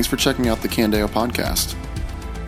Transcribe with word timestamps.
Thanks 0.00 0.08
for 0.08 0.16
checking 0.16 0.48
out 0.48 0.62
the 0.62 0.68
Candeo 0.68 1.06
podcast. 1.06 1.76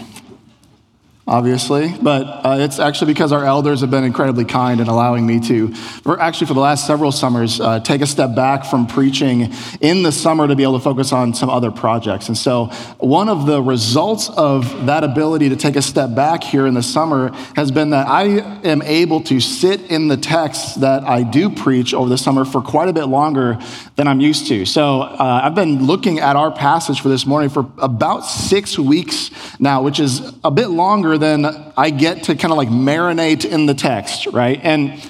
obviously, 1.29 1.93
but 2.01 2.23
uh, 2.43 2.57
it's 2.59 2.79
actually 2.79 3.13
because 3.13 3.31
our 3.31 3.45
elders 3.45 3.81
have 3.81 3.91
been 3.91 4.03
incredibly 4.03 4.43
kind 4.43 4.81
in 4.81 4.87
allowing 4.87 5.27
me 5.27 5.39
to, 5.39 5.71
for 5.75 6.19
actually 6.19 6.47
for 6.47 6.55
the 6.55 6.59
last 6.59 6.87
several 6.87 7.11
summers, 7.11 7.61
uh, 7.61 7.79
take 7.79 8.01
a 8.01 8.07
step 8.07 8.35
back 8.35 8.65
from 8.65 8.87
preaching 8.87 9.53
in 9.79 10.01
the 10.01 10.11
summer 10.11 10.47
to 10.47 10.55
be 10.55 10.63
able 10.63 10.79
to 10.79 10.83
focus 10.83 11.13
on 11.13 11.35
some 11.35 11.47
other 11.47 11.69
projects. 11.69 12.29
And 12.29 12.37
so, 12.37 12.65
one 12.97 13.29
of 13.29 13.45
the 13.45 13.61
results 13.61 14.29
of 14.29 14.87
that 14.87 15.03
ability 15.03 15.49
to 15.49 15.55
take 15.55 15.75
a 15.75 15.83
step 15.83 16.15
back 16.15 16.43
here 16.43 16.65
in 16.65 16.73
the 16.73 16.81
summer 16.81 17.31
has 17.55 17.69
been 17.69 17.91
that 17.91 18.07
I 18.07 18.23
am 18.67 18.81
able 18.81 19.21
to 19.25 19.39
sit 19.39 19.81
in 19.91 20.07
the 20.07 20.17
text 20.17 20.81
that 20.81 21.03
I 21.03 21.21
do 21.21 21.51
preach 21.51 21.93
over 21.93 22.09
the 22.09 22.17
summer 22.17 22.43
for 22.43 22.59
quite 22.59 22.89
a 22.89 22.93
bit 22.93 23.05
longer 23.05 23.59
than 23.97 24.07
I'm 24.07 24.19
used 24.19 24.47
to. 24.47 24.65
So, 24.65 25.01
uh, 25.01 25.41
I've 25.43 25.55
been 25.55 25.85
looking 25.85 26.17
at 26.17 26.35
our 26.35 26.49
passage 26.49 27.01
for 27.01 27.09
this 27.09 27.27
morning 27.27 27.49
for 27.49 27.71
about 27.77 28.21
six 28.21 28.79
weeks 28.79 29.29
now, 29.59 29.83
which 29.83 29.99
is 29.99 30.33
a 30.43 30.49
bit 30.49 30.69
longer 30.69 31.18
than 31.19 31.45
I 31.77 31.91
get 31.91 32.23
to 32.23 32.35
kind 32.35 32.51
of 32.51 32.57
like 32.57 32.69
marinate 32.69 33.45
in 33.45 33.65
the 33.65 33.75
text, 33.75 34.25
right? 34.27 34.59
And 34.63 35.01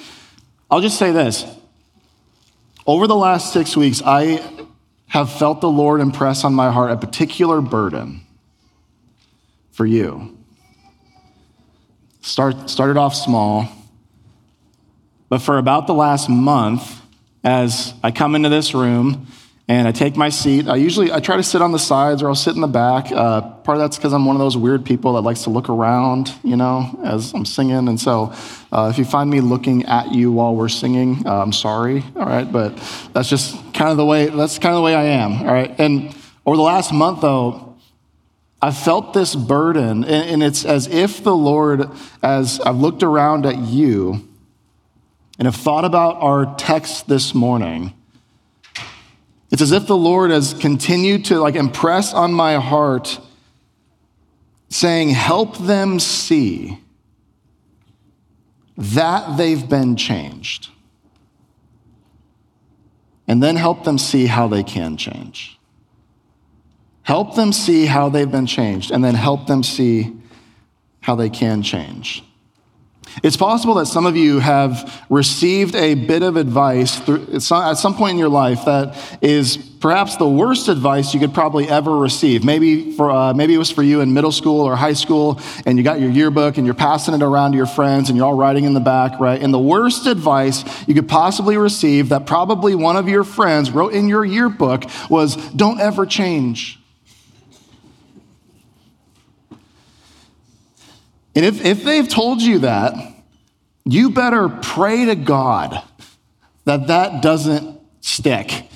I'll 0.70 0.80
just 0.80 0.98
say 0.98 1.12
this 1.12 1.44
over 2.86 3.06
the 3.06 3.16
last 3.16 3.52
six 3.52 3.76
weeks, 3.76 4.02
I 4.04 4.44
have 5.06 5.32
felt 5.32 5.60
the 5.60 5.70
Lord 5.70 6.00
impress 6.00 6.44
on 6.44 6.54
my 6.54 6.70
heart 6.70 6.90
a 6.90 6.96
particular 6.96 7.60
burden 7.60 8.22
for 9.72 9.86
you. 9.86 10.36
Start, 12.20 12.68
started 12.68 12.96
off 12.96 13.14
small, 13.14 13.68
but 15.28 15.38
for 15.38 15.58
about 15.58 15.86
the 15.86 15.94
last 15.94 16.28
month, 16.28 17.00
as 17.42 17.94
I 18.02 18.10
come 18.10 18.34
into 18.34 18.48
this 18.48 18.74
room, 18.74 19.26
and 19.70 19.86
I 19.86 19.92
take 19.92 20.16
my 20.16 20.30
seat. 20.30 20.66
I 20.66 20.74
usually 20.74 21.12
I 21.12 21.20
try 21.20 21.36
to 21.36 21.44
sit 21.44 21.62
on 21.62 21.70
the 21.70 21.78
sides 21.78 22.24
or 22.24 22.28
I'll 22.28 22.34
sit 22.34 22.56
in 22.56 22.60
the 22.60 22.66
back. 22.66 23.12
Uh, 23.12 23.40
part 23.40 23.78
of 23.78 23.82
that's 23.82 23.96
because 23.96 24.12
I'm 24.12 24.26
one 24.26 24.34
of 24.34 24.40
those 24.40 24.56
weird 24.56 24.84
people 24.84 25.12
that 25.12 25.20
likes 25.20 25.44
to 25.44 25.50
look 25.50 25.68
around, 25.68 26.34
you 26.42 26.56
know, 26.56 26.98
as 27.04 27.32
I'm 27.32 27.44
singing. 27.44 27.86
And 27.86 28.00
so, 28.00 28.34
uh, 28.72 28.88
if 28.92 28.98
you 28.98 29.04
find 29.04 29.30
me 29.30 29.40
looking 29.40 29.84
at 29.84 30.10
you 30.10 30.32
while 30.32 30.56
we're 30.56 30.68
singing, 30.68 31.24
uh, 31.24 31.40
I'm 31.40 31.52
sorry. 31.52 32.02
All 32.16 32.26
right, 32.26 32.50
but 32.50 32.76
that's 33.12 33.28
just 33.28 33.54
kind 33.72 33.92
of 33.92 33.96
the 33.96 34.04
way. 34.04 34.26
That's 34.26 34.58
kind 34.58 34.74
of 34.74 34.78
the 34.78 34.82
way 34.82 34.96
I 34.96 35.04
am. 35.04 35.34
All 35.38 35.54
right, 35.54 35.72
and 35.78 36.16
over 36.44 36.56
the 36.56 36.62
last 36.62 36.92
month 36.92 37.20
though. 37.20 37.68
I 38.62 38.72
felt 38.72 39.14
this 39.14 39.34
burden, 39.34 40.04
and 40.04 40.42
it's 40.42 40.66
as 40.66 40.86
if 40.86 41.24
the 41.24 41.34
Lord, 41.34 41.88
as 42.22 42.60
I've 42.60 42.76
looked 42.76 43.02
around 43.02 43.46
at 43.46 43.56
you 43.56 44.28
and 45.38 45.46
have 45.46 45.56
thought 45.56 45.86
about 45.86 46.16
our 46.16 46.56
text 46.56 47.08
this 47.08 47.34
morning, 47.34 47.94
it's 49.50 49.62
as 49.62 49.72
if 49.72 49.86
the 49.86 49.96
Lord 49.96 50.30
has 50.30 50.54
continued 50.54 51.24
to 51.26 51.40
like 51.40 51.56
impress 51.56 52.14
on 52.14 52.32
my 52.32 52.54
heart 52.56 53.18
saying, 54.68 55.10
help 55.10 55.58
them 55.58 55.98
see 55.98 56.78
that 58.76 59.36
they've 59.36 59.68
been 59.68 59.96
changed. 59.96 60.68
And 63.26 63.42
then 63.42 63.56
help 63.56 63.84
them 63.84 63.98
see 63.98 64.26
how 64.26 64.48
they 64.48 64.62
can 64.62 64.96
change. 64.96 65.58
Help 67.02 67.34
them 67.34 67.52
see 67.52 67.86
how 67.86 68.08
they've 68.08 68.30
been 68.30 68.46
changed, 68.46 68.90
and 68.90 69.04
then 69.04 69.14
help 69.14 69.46
them 69.46 69.62
see 69.62 70.16
how 71.00 71.14
they 71.14 71.28
can 71.28 71.62
change. 71.62 72.22
It's 73.22 73.36
possible 73.36 73.74
that 73.74 73.86
some 73.86 74.06
of 74.06 74.16
you 74.16 74.38
have 74.38 75.04
received 75.10 75.74
a 75.74 75.94
bit 75.94 76.22
of 76.22 76.36
advice 76.36 77.00
at 77.08 77.42
some 77.76 77.94
point 77.94 78.12
in 78.12 78.18
your 78.18 78.28
life 78.28 78.64
that 78.64 78.96
is 79.20 79.56
perhaps 79.56 80.16
the 80.16 80.28
worst 80.28 80.68
advice 80.68 81.12
you 81.14 81.20
could 81.20 81.34
probably 81.34 81.68
ever 81.68 81.96
receive. 81.96 82.44
Maybe, 82.44 82.92
for, 82.92 83.10
uh, 83.10 83.34
maybe 83.34 83.54
it 83.54 83.58
was 83.58 83.70
for 83.70 83.82
you 83.82 84.00
in 84.00 84.12
middle 84.12 84.32
school 84.32 84.60
or 84.60 84.76
high 84.76 84.92
school, 84.92 85.40
and 85.66 85.78
you 85.78 85.84
got 85.84 86.00
your 86.00 86.10
yearbook 86.10 86.56
and 86.56 86.66
you're 86.66 86.74
passing 86.74 87.14
it 87.14 87.22
around 87.22 87.52
to 87.52 87.56
your 87.56 87.66
friends 87.66 88.08
and 88.08 88.16
you're 88.16 88.26
all 88.26 88.36
writing 88.36 88.64
in 88.64 88.74
the 88.74 88.80
back, 88.80 89.18
right? 89.20 89.40
And 89.40 89.52
the 89.52 89.58
worst 89.58 90.06
advice 90.06 90.64
you 90.86 90.94
could 90.94 91.08
possibly 91.08 91.56
receive 91.56 92.10
that 92.10 92.26
probably 92.26 92.74
one 92.74 92.96
of 92.96 93.08
your 93.08 93.24
friends 93.24 93.70
wrote 93.70 93.92
in 93.92 94.08
your 94.08 94.24
yearbook 94.24 94.84
was 95.08 95.36
don't 95.52 95.80
ever 95.80 96.06
change. 96.06 96.79
And 101.34 101.44
if, 101.44 101.64
if 101.64 101.84
they've 101.84 102.08
told 102.08 102.42
you 102.42 102.60
that, 102.60 102.94
you 103.84 104.10
better 104.10 104.48
pray 104.48 105.06
to 105.06 105.14
God 105.14 105.82
that 106.64 106.88
that 106.88 107.22
doesn't 107.22 107.80
stick. 108.00 108.68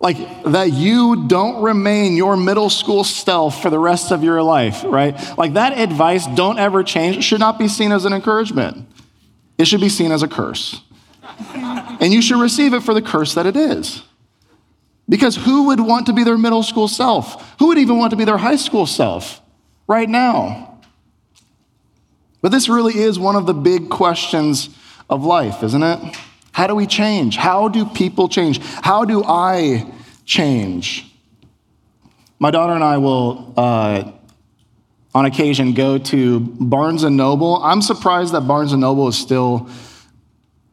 Like 0.00 0.44
that 0.44 0.72
you 0.72 1.28
don't 1.28 1.62
remain 1.62 2.16
your 2.16 2.36
middle 2.36 2.70
school 2.70 3.04
self 3.04 3.60
for 3.60 3.68
the 3.68 3.78
rest 3.78 4.12
of 4.12 4.24
your 4.24 4.42
life, 4.42 4.82
right? 4.84 5.14
Like 5.36 5.54
that 5.54 5.78
advice, 5.78 6.26
don't 6.28 6.58
ever 6.58 6.82
change, 6.82 7.22
should 7.22 7.40
not 7.40 7.58
be 7.58 7.68
seen 7.68 7.92
as 7.92 8.04
an 8.06 8.12
encouragement. 8.12 8.88
It 9.58 9.66
should 9.66 9.80
be 9.80 9.90
seen 9.90 10.10
as 10.10 10.22
a 10.22 10.28
curse. 10.28 10.80
and 11.54 12.12
you 12.14 12.22
should 12.22 12.40
receive 12.40 12.72
it 12.72 12.82
for 12.82 12.94
the 12.94 13.02
curse 13.02 13.34
that 13.34 13.44
it 13.44 13.56
is. 13.56 14.02
Because 15.06 15.36
who 15.36 15.64
would 15.66 15.80
want 15.80 16.06
to 16.06 16.12
be 16.12 16.24
their 16.24 16.38
middle 16.38 16.62
school 16.62 16.88
self? 16.88 17.58
Who 17.58 17.68
would 17.68 17.78
even 17.78 17.98
want 17.98 18.12
to 18.12 18.16
be 18.16 18.24
their 18.24 18.38
high 18.38 18.56
school 18.56 18.86
self 18.86 19.42
right 19.86 20.08
now? 20.08 20.69
But 22.42 22.52
this 22.52 22.68
really 22.68 22.98
is 22.98 23.18
one 23.18 23.36
of 23.36 23.46
the 23.46 23.54
big 23.54 23.90
questions 23.90 24.70
of 25.08 25.24
life, 25.24 25.62
isn't 25.62 25.82
it? 25.82 26.16
How 26.52 26.66
do 26.66 26.74
we 26.74 26.86
change? 26.86 27.36
How 27.36 27.68
do 27.68 27.84
people 27.84 28.28
change? 28.28 28.60
How 28.62 29.04
do 29.04 29.22
I 29.24 29.90
change? 30.24 31.06
My 32.38 32.50
daughter 32.50 32.72
and 32.72 32.82
I 32.82 32.96
will, 32.96 33.52
uh, 33.56 34.12
on 35.14 35.26
occasion, 35.26 35.74
go 35.74 35.98
to 35.98 36.40
Barnes 36.40 37.02
and 37.02 37.16
Noble. 37.16 37.62
I'm 37.62 37.82
surprised 37.82 38.32
that 38.32 38.42
Barnes 38.42 38.72
and 38.72 38.80
Noble 38.80 39.08
is 39.08 39.18
still 39.18 39.68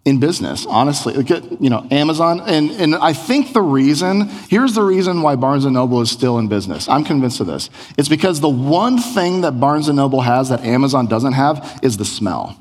in 0.07 0.19
business, 0.19 0.65
honestly. 0.65 1.13
Uh, 1.15 1.41
you 1.59 1.69
know, 1.69 1.85
Amazon, 1.91 2.39
and, 2.39 2.71
and 2.71 2.95
I 2.95 3.11
think 3.11 3.51
the 3.51 3.61
reason, 3.61 4.29
here's 4.49 4.73
the 4.73 4.81
reason 4.81 5.21
why 5.21 5.35
Barnes 5.35 5.65
& 5.65 5.69
Noble 5.69 5.99
is 5.99 6.09
still 6.09 6.37
in 6.37 6.47
business. 6.47 6.87
I'm 6.87 7.03
convinced 7.03 7.41
of 7.41 7.47
this. 7.47 7.69
It's 7.97 8.07
because 8.07 8.39
the 8.39 8.47
one 8.47 8.97
thing 8.99 9.41
that 9.41 9.59
Barnes 9.59 9.89
& 9.89 9.93
Noble 9.93 10.21
has 10.21 10.47
that 10.47 10.61
Amazon 10.61 11.07
doesn't 11.07 11.33
have 11.33 11.81
is 11.83 11.97
the 11.97 12.05
smell. 12.05 12.57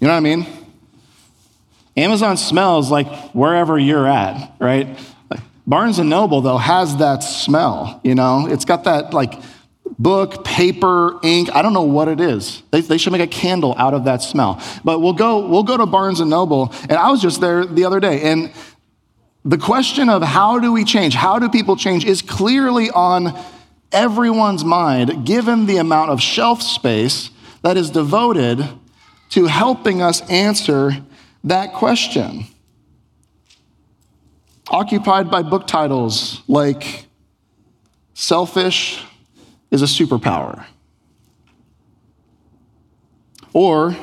You 0.00 0.08
know 0.08 0.12
what 0.12 0.18
I 0.18 0.20
mean? 0.20 0.46
Amazon 1.96 2.36
smells 2.36 2.90
like 2.90 3.06
wherever 3.30 3.78
you're 3.78 4.06
at, 4.06 4.52
right? 4.58 4.98
Barnes 5.66 5.98
& 5.98 6.00
Noble, 6.00 6.42
though, 6.42 6.58
has 6.58 6.98
that 6.98 7.20
smell, 7.20 8.02
you 8.04 8.14
know? 8.14 8.48
It's 8.48 8.66
got 8.66 8.84
that, 8.84 9.14
like, 9.14 9.32
book, 9.98 10.44
paper, 10.44 11.18
ink. 11.22 11.50
I 11.54 11.62
don't 11.62 11.72
know 11.72 11.82
what 11.82 12.08
it 12.08 12.20
is. 12.20 12.62
They, 12.70 12.80
they, 12.80 12.98
should 12.98 13.12
make 13.12 13.22
a 13.22 13.26
candle 13.26 13.74
out 13.78 13.94
of 13.94 14.04
that 14.04 14.22
smell. 14.22 14.62
But 14.84 15.00
we'll 15.00 15.12
go, 15.12 15.46
we'll 15.46 15.62
go 15.62 15.76
to 15.76 15.86
Barnes 15.86 16.20
and 16.20 16.30
Noble. 16.30 16.72
And 16.82 16.92
I 16.92 17.10
was 17.10 17.20
just 17.20 17.40
there 17.40 17.64
the 17.64 17.84
other 17.84 18.00
day. 18.00 18.22
And 18.22 18.52
the 19.44 19.58
question 19.58 20.08
of 20.08 20.22
how 20.22 20.58
do 20.58 20.72
we 20.72 20.84
change, 20.84 21.14
how 21.14 21.38
do 21.38 21.48
people 21.48 21.76
change, 21.76 22.04
is 22.04 22.22
clearly 22.22 22.90
on 22.90 23.38
everyone's 23.90 24.64
mind, 24.64 25.26
given 25.26 25.66
the 25.66 25.76
amount 25.76 26.10
of 26.10 26.20
shelf 26.20 26.62
space 26.62 27.30
that 27.62 27.76
is 27.76 27.90
devoted 27.90 28.66
to 29.30 29.46
helping 29.46 30.02
us 30.02 30.28
answer 30.30 30.92
that 31.44 31.72
question. 31.72 32.46
Occupied 34.68 35.30
by 35.30 35.42
book 35.42 35.66
titles 35.66 36.42
like 36.48 37.06
Selfish, 38.14 39.02
is 39.72 39.82
a 39.82 39.86
superpower. 39.86 40.64
Or 43.52 43.96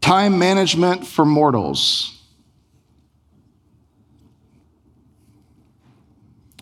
time 0.00 0.38
management 0.38 1.06
for 1.06 1.24
mortals. 1.24 2.18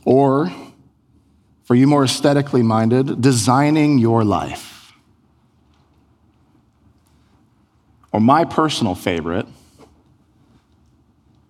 Or, 0.05 0.53
for 1.65 1.75
you 1.75 1.87
more 1.87 2.05
aesthetically 2.05 2.63
minded, 2.63 3.21
designing 3.21 3.99
your 3.99 4.25
life. 4.25 4.93
Or 8.11 8.21
my 8.21 8.45
personal 8.45 8.95
favorite, 8.95 9.47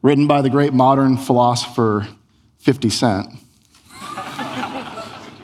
written 0.03 0.27
by 0.27 0.43
the 0.43 0.51
great 0.51 0.75
modern 0.75 1.17
philosopher 1.17 2.09
50 2.59 2.91
Cent 2.91 3.29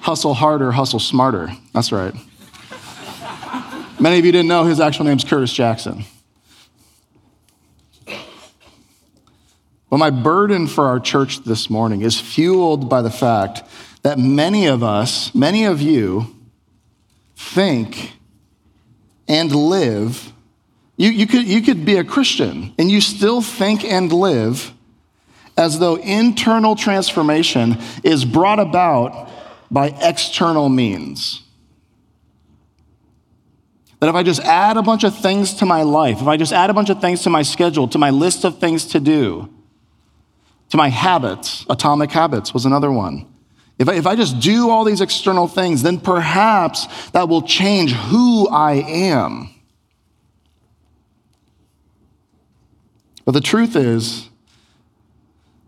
hustle 0.04 0.34
harder, 0.34 0.70
hustle 0.70 1.00
smarter. 1.00 1.50
That's 1.72 1.90
right. 1.90 2.14
Many 3.98 4.18
of 4.18 4.26
you 4.26 4.32
didn't 4.32 4.48
know 4.48 4.64
his 4.64 4.78
actual 4.78 5.06
name's 5.06 5.24
Curtis 5.24 5.50
Jackson. 5.50 6.04
But 9.88 9.96
my 9.96 10.10
burden 10.10 10.66
for 10.66 10.88
our 10.88 11.00
church 11.00 11.44
this 11.44 11.70
morning 11.70 12.02
is 12.02 12.20
fueled 12.20 12.90
by 12.90 13.00
the 13.00 13.10
fact 13.10 13.62
that 14.02 14.18
many 14.18 14.66
of 14.66 14.82
us, 14.82 15.34
many 15.34 15.64
of 15.64 15.80
you, 15.80 16.36
think 17.34 18.12
and 19.26 19.54
live. 19.54 20.34
You, 20.98 21.08
you, 21.08 21.26
could, 21.26 21.46
you 21.46 21.62
could 21.62 21.86
be 21.86 21.96
a 21.96 22.04
Christian 22.04 22.74
and 22.78 22.90
you 22.90 23.00
still 23.00 23.40
think 23.40 23.84
and 23.84 24.12
live 24.12 24.70
as 25.56 25.78
though 25.78 25.94
internal 25.94 26.76
transformation 26.76 27.78
is 28.02 28.26
brought 28.26 28.60
about 28.60 29.30
by 29.74 29.88
external 30.00 30.68
means. 30.68 31.42
That 33.98 34.08
if 34.08 34.14
I 34.14 34.22
just 34.22 34.40
add 34.40 34.76
a 34.76 34.82
bunch 34.82 35.02
of 35.02 35.18
things 35.18 35.54
to 35.54 35.66
my 35.66 35.82
life, 35.82 36.20
if 36.20 36.28
I 36.28 36.36
just 36.36 36.52
add 36.52 36.70
a 36.70 36.72
bunch 36.72 36.90
of 36.90 37.00
things 37.00 37.22
to 37.22 37.30
my 37.30 37.42
schedule, 37.42 37.88
to 37.88 37.98
my 37.98 38.10
list 38.10 38.44
of 38.44 38.60
things 38.60 38.86
to 38.88 39.00
do, 39.00 39.52
to 40.70 40.76
my 40.76 40.90
habits, 40.90 41.66
atomic 41.68 42.12
habits 42.12 42.54
was 42.54 42.66
another 42.66 42.92
one. 42.92 43.26
If 43.76 43.88
I, 43.88 43.94
if 43.94 44.06
I 44.06 44.14
just 44.14 44.38
do 44.38 44.70
all 44.70 44.84
these 44.84 45.00
external 45.00 45.48
things, 45.48 45.82
then 45.82 45.98
perhaps 45.98 47.10
that 47.10 47.28
will 47.28 47.42
change 47.42 47.92
who 47.92 48.48
I 48.48 48.74
am. 48.74 49.50
But 53.24 53.32
the 53.32 53.40
truth 53.40 53.74
is 53.74 54.28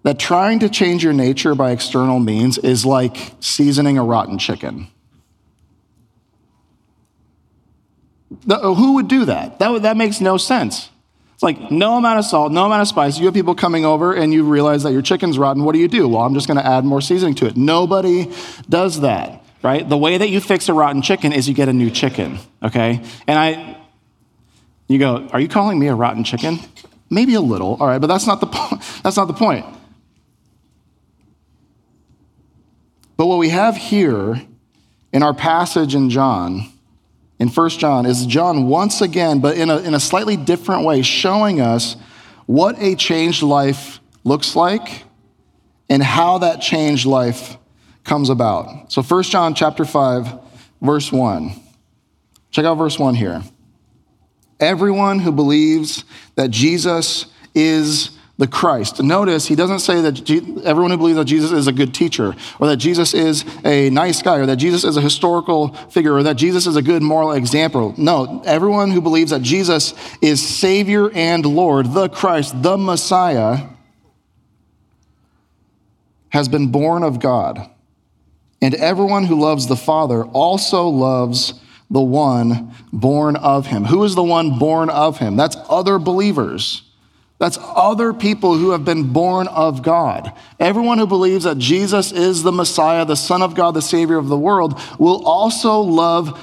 that 0.06 0.20
trying 0.20 0.60
to 0.60 0.68
change 0.68 1.02
your 1.02 1.12
nature 1.12 1.56
by 1.56 1.72
external 1.72 2.20
means 2.20 2.58
is 2.58 2.86
like 2.86 3.32
seasoning 3.40 3.98
a 3.98 4.04
rotten 4.04 4.38
chicken. 4.38 4.86
Who 8.46 8.94
would 8.94 9.08
do 9.08 9.24
that? 9.24 9.58
That, 9.58 9.82
that 9.82 9.96
makes 9.96 10.20
no 10.20 10.36
sense. 10.36 10.90
It's 11.34 11.42
like 11.42 11.72
no 11.72 11.96
amount 11.96 12.20
of 12.20 12.24
salt, 12.24 12.52
no 12.52 12.66
amount 12.66 12.82
of 12.82 12.86
spice. 12.86 13.18
You 13.18 13.24
have 13.24 13.34
people 13.34 13.56
coming 13.56 13.84
over 13.84 14.14
and 14.14 14.32
you 14.32 14.44
realize 14.44 14.84
that 14.84 14.92
your 14.92 15.02
chicken's 15.02 15.40
rotten. 15.40 15.64
What 15.64 15.72
do 15.72 15.80
you 15.80 15.88
do? 15.88 16.06
Well, 16.06 16.22
I'm 16.22 16.34
just 16.34 16.46
going 16.46 16.58
to 16.58 16.64
add 16.64 16.84
more 16.84 17.00
seasoning 17.00 17.34
to 17.36 17.46
it. 17.46 17.56
Nobody 17.56 18.32
does 18.68 19.00
that, 19.00 19.44
right? 19.64 19.88
The 19.88 19.98
way 19.98 20.18
that 20.18 20.28
you 20.28 20.40
fix 20.40 20.68
a 20.68 20.72
rotten 20.72 21.02
chicken 21.02 21.32
is 21.32 21.48
you 21.48 21.54
get 21.54 21.68
a 21.68 21.72
new 21.72 21.90
chicken, 21.90 22.38
okay? 22.62 23.02
And 23.26 23.36
I, 23.36 23.76
you 24.86 25.00
go, 25.00 25.26
are 25.32 25.40
you 25.40 25.48
calling 25.48 25.80
me 25.80 25.88
a 25.88 25.96
rotten 25.96 26.22
chicken? 26.22 26.60
Maybe 27.10 27.34
a 27.34 27.40
little, 27.40 27.76
all 27.80 27.88
right, 27.88 28.00
but 28.00 28.06
that's 28.06 28.28
not 28.28 28.40
the, 28.40 28.46
that's 29.02 29.16
not 29.16 29.26
the 29.26 29.34
point. 29.34 29.66
But 33.16 33.26
what 33.26 33.38
we 33.38 33.48
have 33.48 33.76
here 33.76 34.42
in 35.12 35.22
our 35.22 35.34
passage 35.34 35.94
in 35.94 36.10
John 36.10 36.72
in 37.38 37.48
1 37.48 37.70
John 37.70 38.06
is 38.06 38.24
John 38.26 38.66
once 38.66 39.02
again, 39.02 39.40
but 39.40 39.56
in 39.58 39.68
a, 39.68 39.78
in 39.78 39.94
a 39.94 40.00
slightly 40.00 40.36
different 40.36 40.84
way, 40.84 41.02
showing 41.02 41.60
us 41.60 41.96
what 42.46 42.80
a 42.80 42.94
changed 42.94 43.42
life 43.42 44.00
looks 44.24 44.56
like 44.56 45.04
and 45.90 46.02
how 46.02 46.38
that 46.38 46.60
changed 46.60 47.04
life 47.04 47.58
comes 48.04 48.30
about. 48.30 48.90
So 48.92 49.02
1 49.02 49.22
John 49.24 49.54
chapter 49.54 49.84
5, 49.84 50.40
verse 50.80 51.12
1. 51.12 51.52
Check 52.50 52.64
out 52.64 52.76
verse 52.76 52.98
1 52.98 53.14
here. 53.14 53.42
Everyone 54.58 55.18
who 55.18 55.32
believes 55.32 56.04
that 56.36 56.50
Jesus 56.50 57.26
is 57.54 58.15
the 58.38 58.46
Christ. 58.46 59.02
Notice 59.02 59.46
he 59.46 59.54
doesn't 59.54 59.78
say 59.78 60.02
that 60.02 60.30
everyone 60.64 60.90
who 60.90 60.98
believes 60.98 61.16
that 61.16 61.24
Jesus 61.24 61.52
is 61.52 61.66
a 61.66 61.72
good 61.72 61.94
teacher, 61.94 62.34
or 62.60 62.66
that 62.68 62.76
Jesus 62.76 63.14
is 63.14 63.44
a 63.64 63.88
nice 63.90 64.20
guy, 64.20 64.38
or 64.38 64.46
that 64.46 64.56
Jesus 64.56 64.84
is 64.84 64.96
a 64.96 65.00
historical 65.00 65.72
figure, 65.90 66.14
or 66.14 66.22
that 66.22 66.36
Jesus 66.36 66.66
is 66.66 66.76
a 66.76 66.82
good 66.82 67.02
moral 67.02 67.32
example. 67.32 67.94
No, 67.96 68.42
everyone 68.44 68.90
who 68.90 69.00
believes 69.00 69.30
that 69.30 69.42
Jesus 69.42 69.94
is 70.20 70.46
Savior 70.46 71.10
and 71.12 71.46
Lord, 71.46 71.94
the 71.94 72.08
Christ, 72.08 72.62
the 72.62 72.76
Messiah, 72.76 73.68
has 76.28 76.48
been 76.48 76.70
born 76.70 77.02
of 77.02 77.20
God. 77.20 77.70
And 78.60 78.74
everyone 78.74 79.24
who 79.24 79.40
loves 79.40 79.66
the 79.66 79.76
Father 79.76 80.24
also 80.24 80.88
loves 80.88 81.54
the 81.90 82.02
one 82.02 82.74
born 82.92 83.36
of 83.36 83.66
him. 83.66 83.84
Who 83.84 84.04
is 84.04 84.14
the 84.14 84.22
one 84.22 84.58
born 84.58 84.90
of 84.90 85.18
him? 85.18 85.36
That's 85.36 85.56
other 85.68 85.98
believers. 85.98 86.82
That's 87.38 87.58
other 87.60 88.14
people 88.14 88.56
who 88.56 88.70
have 88.70 88.84
been 88.84 89.12
born 89.12 89.46
of 89.48 89.82
God. 89.82 90.32
Everyone 90.58 90.98
who 90.98 91.06
believes 91.06 91.44
that 91.44 91.58
Jesus 91.58 92.10
is 92.10 92.42
the 92.42 92.52
Messiah, 92.52 93.04
the 93.04 93.16
Son 93.16 93.42
of 93.42 93.54
God, 93.54 93.72
the 93.72 93.82
Savior 93.82 94.16
of 94.16 94.28
the 94.28 94.38
world, 94.38 94.80
will 94.98 95.24
also 95.26 95.80
love 95.80 96.40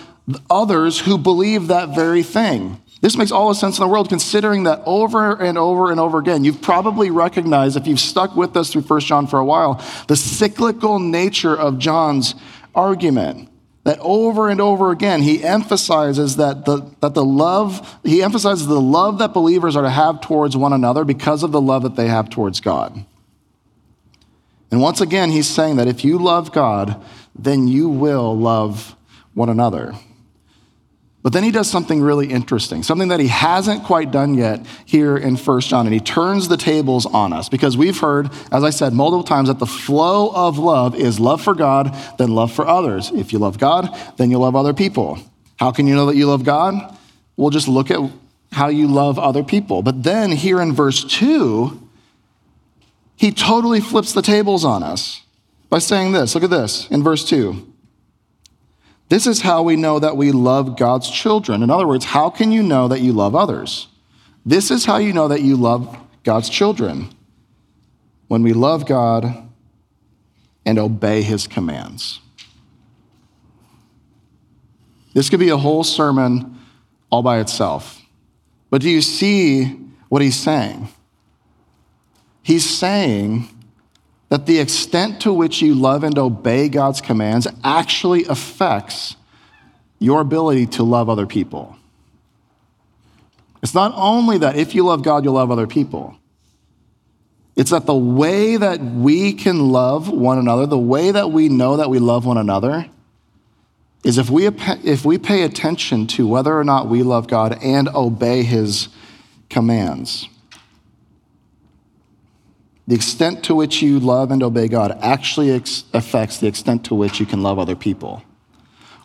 others 0.49 0.99
who 0.99 1.17
believe 1.17 1.67
that 1.67 1.95
very 1.95 2.21
thing. 2.21 2.79
This 3.01 3.17
makes 3.17 3.31
all 3.31 3.49
the 3.49 3.55
sense 3.55 3.77
in 3.77 3.81
the 3.81 3.89
world 3.89 4.07
considering 4.07 4.63
that 4.63 4.81
over 4.85 5.35
and 5.35 5.57
over 5.57 5.91
and 5.91 5.99
over 5.99 6.19
again, 6.19 6.45
you've 6.45 6.61
probably 6.61 7.09
recognized, 7.09 7.75
if 7.75 7.85
you've 7.85 7.99
stuck 7.99 8.35
with 8.35 8.55
us 8.55 8.71
through 8.71 8.83
1 8.83 8.99
John 9.01 9.27
for 9.27 9.39
a 9.39 9.45
while, 9.45 9.83
the 10.07 10.15
cyclical 10.15 10.99
nature 10.99 11.53
of 11.53 11.79
John's 11.79 12.35
argument 12.73 13.49
that 13.83 13.99
over 13.99 14.49
and 14.49 14.61
over 14.61 14.91
again 14.91 15.21
he 15.21 15.43
emphasizes 15.43 16.37
that 16.37 16.65
the, 16.65 16.89
that 17.01 17.13
the 17.13 17.23
love 17.23 17.99
he 18.03 18.23
emphasizes 18.23 18.67
the 18.67 18.79
love 18.79 19.19
that 19.19 19.33
believers 19.33 19.75
are 19.75 19.83
to 19.83 19.89
have 19.89 20.21
towards 20.21 20.55
one 20.55 20.73
another 20.73 21.03
because 21.03 21.43
of 21.43 21.51
the 21.51 21.61
love 21.61 21.83
that 21.83 21.95
they 21.95 22.07
have 22.07 22.29
towards 22.29 22.59
god. 22.59 23.05
And 24.71 24.81
once 24.81 25.01
again 25.01 25.31
he's 25.31 25.49
saying 25.49 25.75
that 25.77 25.87
if 25.87 26.03
you 26.03 26.17
love 26.17 26.51
god 26.51 27.01
then 27.37 27.67
you 27.67 27.89
will 27.89 28.37
love 28.37 28.95
one 29.33 29.49
another 29.49 29.93
but 31.23 31.31
then 31.31 31.43
he 31.43 31.51
does 31.51 31.69
something 31.69 32.01
really 32.01 32.27
interesting, 32.27 32.83
something 32.83 33.07
that 33.07 33.21
he 33.21 33.27
hasn't 33.27 33.85
quite 33.85 34.11
done 34.11 34.35
yet 34.35 34.65
here 34.85 35.15
in 35.15 35.37
1 35.37 35.61
John. 35.61 35.87
And 35.87 35.93
he 35.93 36.01
turns 36.01 36.49
the 36.49 36.57
tables 36.57 37.05
on 37.05 37.31
us 37.31 37.47
because 37.47 37.77
we've 37.77 37.97
heard, 37.97 38.29
as 38.51 38.65
I 38.65 38.71
said 38.71 38.91
multiple 38.91 39.23
times, 39.23 39.47
that 39.47 39.57
the 39.57 39.65
flow 39.65 40.31
of 40.35 40.57
love 40.59 40.95
is 40.95 41.21
love 41.21 41.41
for 41.41 41.53
God, 41.55 41.95
then 42.17 42.35
love 42.35 42.51
for 42.51 42.67
others. 42.67 43.09
If 43.11 43.31
you 43.31 43.39
love 43.39 43.57
God, 43.57 43.97
then 44.17 44.31
you 44.31 44.37
love 44.37 44.53
other 44.53 44.73
people. 44.73 45.17
How 45.57 45.71
can 45.71 45.87
you 45.87 45.95
know 45.95 46.07
that 46.07 46.17
you 46.17 46.27
love 46.27 46.43
God? 46.43 46.97
We'll 47.37 47.51
just 47.51 47.69
look 47.69 47.89
at 47.89 48.01
how 48.51 48.67
you 48.67 48.87
love 48.87 49.17
other 49.17 49.43
people. 49.43 49.81
But 49.81 50.03
then 50.03 50.29
here 50.29 50.61
in 50.61 50.73
verse 50.73 51.05
2, 51.05 51.89
he 53.15 53.31
totally 53.31 53.79
flips 53.79 54.11
the 54.11 54.21
tables 54.21 54.65
on 54.65 54.83
us 54.83 55.21
by 55.69 55.79
saying 55.79 56.11
this. 56.11 56.35
Look 56.35 56.43
at 56.43 56.49
this 56.49 56.89
in 56.91 57.01
verse 57.01 57.23
2. 57.23 57.72
This 59.13 59.27
is 59.27 59.41
how 59.41 59.61
we 59.61 59.75
know 59.75 59.99
that 59.99 60.17
we 60.17 60.31
love 60.31 60.75
God's 60.75 61.07
children. 61.07 61.61
In 61.61 61.69
other 61.69 61.85
words, 61.85 62.03
how 62.03 62.31
can 62.31 62.51
you 62.51 62.63
know 62.63 62.87
that 62.87 63.01
you 63.01 63.13
love 63.13 63.35
others? 63.35 63.87
This 64.43 64.71
is 64.71 64.85
how 64.85 64.97
you 64.97 65.13
know 65.13 65.27
that 65.27 65.43
you 65.43 65.55
love 65.55 65.95
God's 66.23 66.49
children. 66.49 67.09
When 68.27 68.41
we 68.41 68.53
love 68.53 68.87
God 68.87 69.47
and 70.65 70.79
obey 70.79 71.21
his 71.21 71.45
commands. 71.45 72.21
This 75.13 75.29
could 75.29 75.39
be 75.39 75.49
a 75.49 75.57
whole 75.57 75.83
sermon 75.83 76.57
all 77.11 77.21
by 77.21 77.37
itself. 77.37 78.01
But 78.71 78.81
do 78.81 78.89
you 78.89 79.03
see 79.03 79.65
what 80.09 80.23
he's 80.23 80.39
saying? 80.39 80.87
He's 82.41 82.67
saying 82.67 83.47
that 84.33 84.47
the 84.47 84.57
extent 84.57 85.21
to 85.21 85.31
which 85.31 85.61
you 85.61 85.75
love 85.75 86.03
and 86.03 86.17
obey 86.17 86.67
God's 86.67 87.01
commands 87.01 87.47
actually 87.63 88.25
affects 88.25 89.15
your 89.99 90.21
ability 90.21 90.65
to 90.65 90.81
love 90.81 91.07
other 91.07 91.27
people. 91.27 91.77
It's 93.61 93.75
not 93.75 93.93
only 93.95 94.39
that 94.39 94.55
if 94.55 94.73
you 94.73 94.85
love 94.85 95.03
God, 95.03 95.23
you'll 95.23 95.35
love 95.35 95.51
other 95.51 95.67
people. 95.67 96.17
It's 97.55 97.69
that 97.69 97.85
the 97.85 97.93
way 97.93 98.57
that 98.57 98.81
we 98.81 99.33
can 99.33 99.71
love 99.71 100.09
one 100.09 100.39
another, 100.39 100.65
the 100.65 100.79
way 100.79 101.11
that 101.11 101.29
we 101.29 101.47
know 101.47 101.77
that 101.77 101.91
we 101.91 101.99
love 101.99 102.25
one 102.25 102.39
another, 102.39 102.87
is 104.03 104.17
if 104.17 104.31
we, 104.31 104.47
if 104.47 105.05
we 105.05 105.19
pay 105.19 105.43
attention 105.43 106.07
to 106.07 106.25
whether 106.25 106.57
or 106.57 106.63
not 106.63 106.87
we 106.87 107.03
love 107.03 107.27
God 107.27 107.59
and 107.61 107.87
obey 107.89 108.41
his 108.41 108.87
commands. 109.51 110.27
The 112.87 112.95
extent 112.95 113.43
to 113.45 113.55
which 113.55 113.81
you 113.81 113.99
love 113.99 114.31
and 114.31 114.43
obey 114.43 114.67
God 114.67 114.97
actually 115.01 115.51
ex- 115.51 115.85
affects 115.93 116.37
the 116.37 116.47
extent 116.47 116.85
to 116.85 116.95
which 116.95 117.19
you 117.19 117.25
can 117.25 117.41
love 117.41 117.57
other 117.57 117.75
people. 117.75 118.23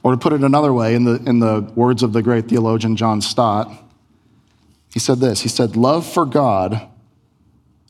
Or 0.02 0.12
to 0.12 0.18
put 0.18 0.32
it 0.32 0.42
another 0.42 0.72
way, 0.72 0.94
in 0.94 1.04
the, 1.04 1.22
in 1.26 1.38
the 1.38 1.60
words 1.74 2.02
of 2.02 2.12
the 2.12 2.22
great 2.22 2.48
theologian 2.48 2.96
John 2.96 3.20
Stott, 3.20 3.70
he 4.92 4.98
said 4.98 5.18
this 5.18 5.42
He 5.42 5.48
said, 5.48 5.76
Love 5.76 6.06
for 6.06 6.24
God, 6.24 6.88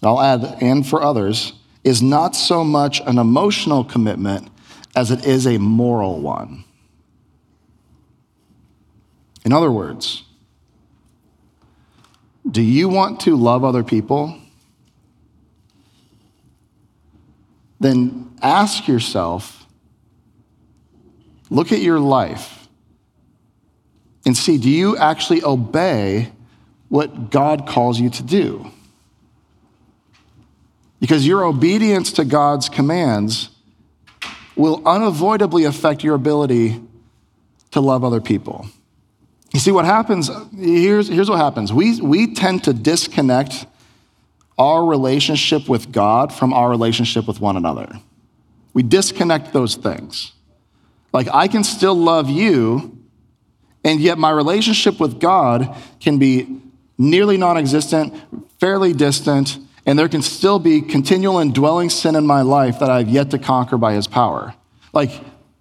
I'll 0.02 0.20
add, 0.20 0.58
and 0.60 0.86
for 0.86 1.02
others, 1.02 1.54
is 1.84 2.02
not 2.02 2.36
so 2.36 2.64
much 2.64 3.00
an 3.00 3.18
emotional 3.18 3.84
commitment 3.84 4.50
as 4.94 5.10
it 5.10 5.24
is 5.24 5.46
a 5.46 5.58
moral 5.58 6.20
one. 6.20 6.64
In 9.44 9.52
other 9.52 9.70
words, 9.70 10.24
do 12.50 12.60
you 12.60 12.88
want 12.88 13.20
to 13.20 13.36
love 13.36 13.64
other 13.64 13.84
people? 13.84 14.38
Then 17.80 18.30
ask 18.42 18.88
yourself 18.88 19.66
look 21.50 21.72
at 21.72 21.80
your 21.80 21.98
life 21.98 22.68
and 24.26 24.36
see 24.36 24.58
do 24.58 24.68
you 24.68 24.96
actually 24.96 25.42
obey 25.42 26.30
what 26.88 27.30
God 27.30 27.66
calls 27.66 28.00
you 28.00 28.10
to 28.10 28.22
do? 28.22 28.70
Because 31.00 31.26
your 31.26 31.44
obedience 31.44 32.12
to 32.12 32.24
God's 32.24 32.68
commands 32.68 33.50
will 34.56 34.82
unavoidably 34.84 35.64
affect 35.64 36.02
your 36.02 36.14
ability 36.14 36.82
to 37.70 37.80
love 37.80 38.04
other 38.04 38.20
people. 38.20 38.66
You 39.52 39.60
see, 39.60 39.70
what 39.70 39.84
happens, 39.84 40.30
here's, 40.54 41.08
here's 41.08 41.30
what 41.30 41.38
happens. 41.38 41.72
We, 41.72 42.00
we 42.00 42.34
tend 42.34 42.64
to 42.64 42.72
disconnect 42.72 43.66
our 44.58 44.84
relationship 44.84 45.68
with 45.68 45.92
God 45.92 46.32
from 46.32 46.52
our 46.52 46.68
relationship 46.68 47.26
with 47.28 47.40
one 47.40 47.56
another. 47.56 48.00
We 48.74 48.82
disconnect 48.82 49.52
those 49.52 49.76
things. 49.76 50.32
Like, 51.12 51.28
I 51.32 51.48
can 51.48 51.64
still 51.64 51.94
love 51.94 52.28
you, 52.28 52.98
and 53.84 54.00
yet 54.00 54.18
my 54.18 54.30
relationship 54.30 55.00
with 55.00 55.20
God 55.20 55.74
can 56.00 56.18
be 56.18 56.60
nearly 56.98 57.36
non 57.36 57.56
existent, 57.56 58.14
fairly 58.58 58.92
distant, 58.92 59.58
and 59.86 59.98
there 59.98 60.08
can 60.08 60.22
still 60.22 60.58
be 60.58 60.82
continual 60.82 61.38
indwelling 61.38 61.88
sin 61.88 62.14
in 62.14 62.26
my 62.26 62.42
life 62.42 62.80
that 62.80 62.90
I've 62.90 63.08
yet 63.08 63.30
to 63.30 63.38
conquer 63.38 63.78
by 63.78 63.94
his 63.94 64.06
power. 64.06 64.54
Like, 64.92 65.12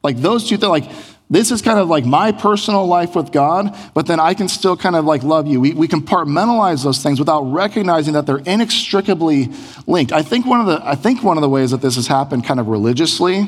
like 0.03 0.17
those 0.17 0.49
two 0.49 0.57
things, 0.57 0.69
like, 0.69 0.91
this 1.29 1.51
is 1.51 1.61
kind 1.61 1.77
of 1.77 1.89
like 1.89 2.05
my 2.05 2.31
personal 2.31 2.85
life 2.85 3.15
with 3.15 3.31
God, 3.31 3.75
but 3.93 4.07
then 4.07 4.19
I 4.19 4.33
can 4.33 4.47
still 4.47 4.77
kind 4.77 4.95
of 4.95 5.03
like 5.03 5.23
love 5.23 5.45
you. 5.45 5.59
We, 5.59 5.73
we 5.73 5.87
compartmentalize 5.87 6.83
those 6.83 7.03
things 7.03 7.19
without 7.19 7.41
recognizing 7.41 8.13
that 8.13 8.25
they're 8.25 8.37
inextricably 8.37 9.49
linked. 9.85 10.13
I 10.13 10.21
think 10.21 10.45
one 10.45 10.61
of 10.61 10.67
the, 10.67 10.79
I 10.87 10.95
think 10.95 11.23
one 11.23 11.37
of 11.37 11.41
the 11.41 11.49
ways 11.49 11.71
that 11.71 11.81
this 11.81 11.95
has 11.95 12.07
happened 12.07 12.45
kind 12.45 12.59
of 12.59 12.67
religiously 12.67 13.45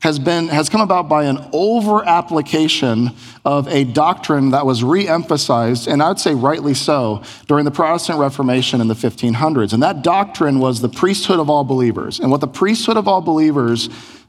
has 0.00 0.18
been 0.18 0.48
has 0.48 0.68
come 0.68 0.82
about 0.82 1.08
by 1.08 1.24
an 1.24 1.38
over 1.52 2.06
application 2.06 3.10
of 3.44 3.66
a 3.68 3.84
doctrine 3.84 4.50
that 4.50 4.66
was 4.66 4.84
re-emphasized 4.84 5.88
and 5.88 6.02
i'd 6.02 6.20
say 6.20 6.34
rightly 6.34 6.74
so 6.74 7.22
during 7.48 7.64
the 7.64 7.70
protestant 7.70 8.18
reformation 8.18 8.80
in 8.80 8.88
the 8.88 8.94
1500s 8.94 9.72
and 9.72 9.82
that 9.82 10.02
doctrine 10.02 10.58
was 10.58 10.80
the 10.80 10.88
priesthood 10.88 11.40
of 11.40 11.48
all 11.48 11.64
believers 11.64 12.20
and 12.20 12.30
what 12.30 12.40
the 12.40 12.46
priesthood 12.46 12.96
of 12.96 13.08
all 13.08 13.22
believers 13.22 13.88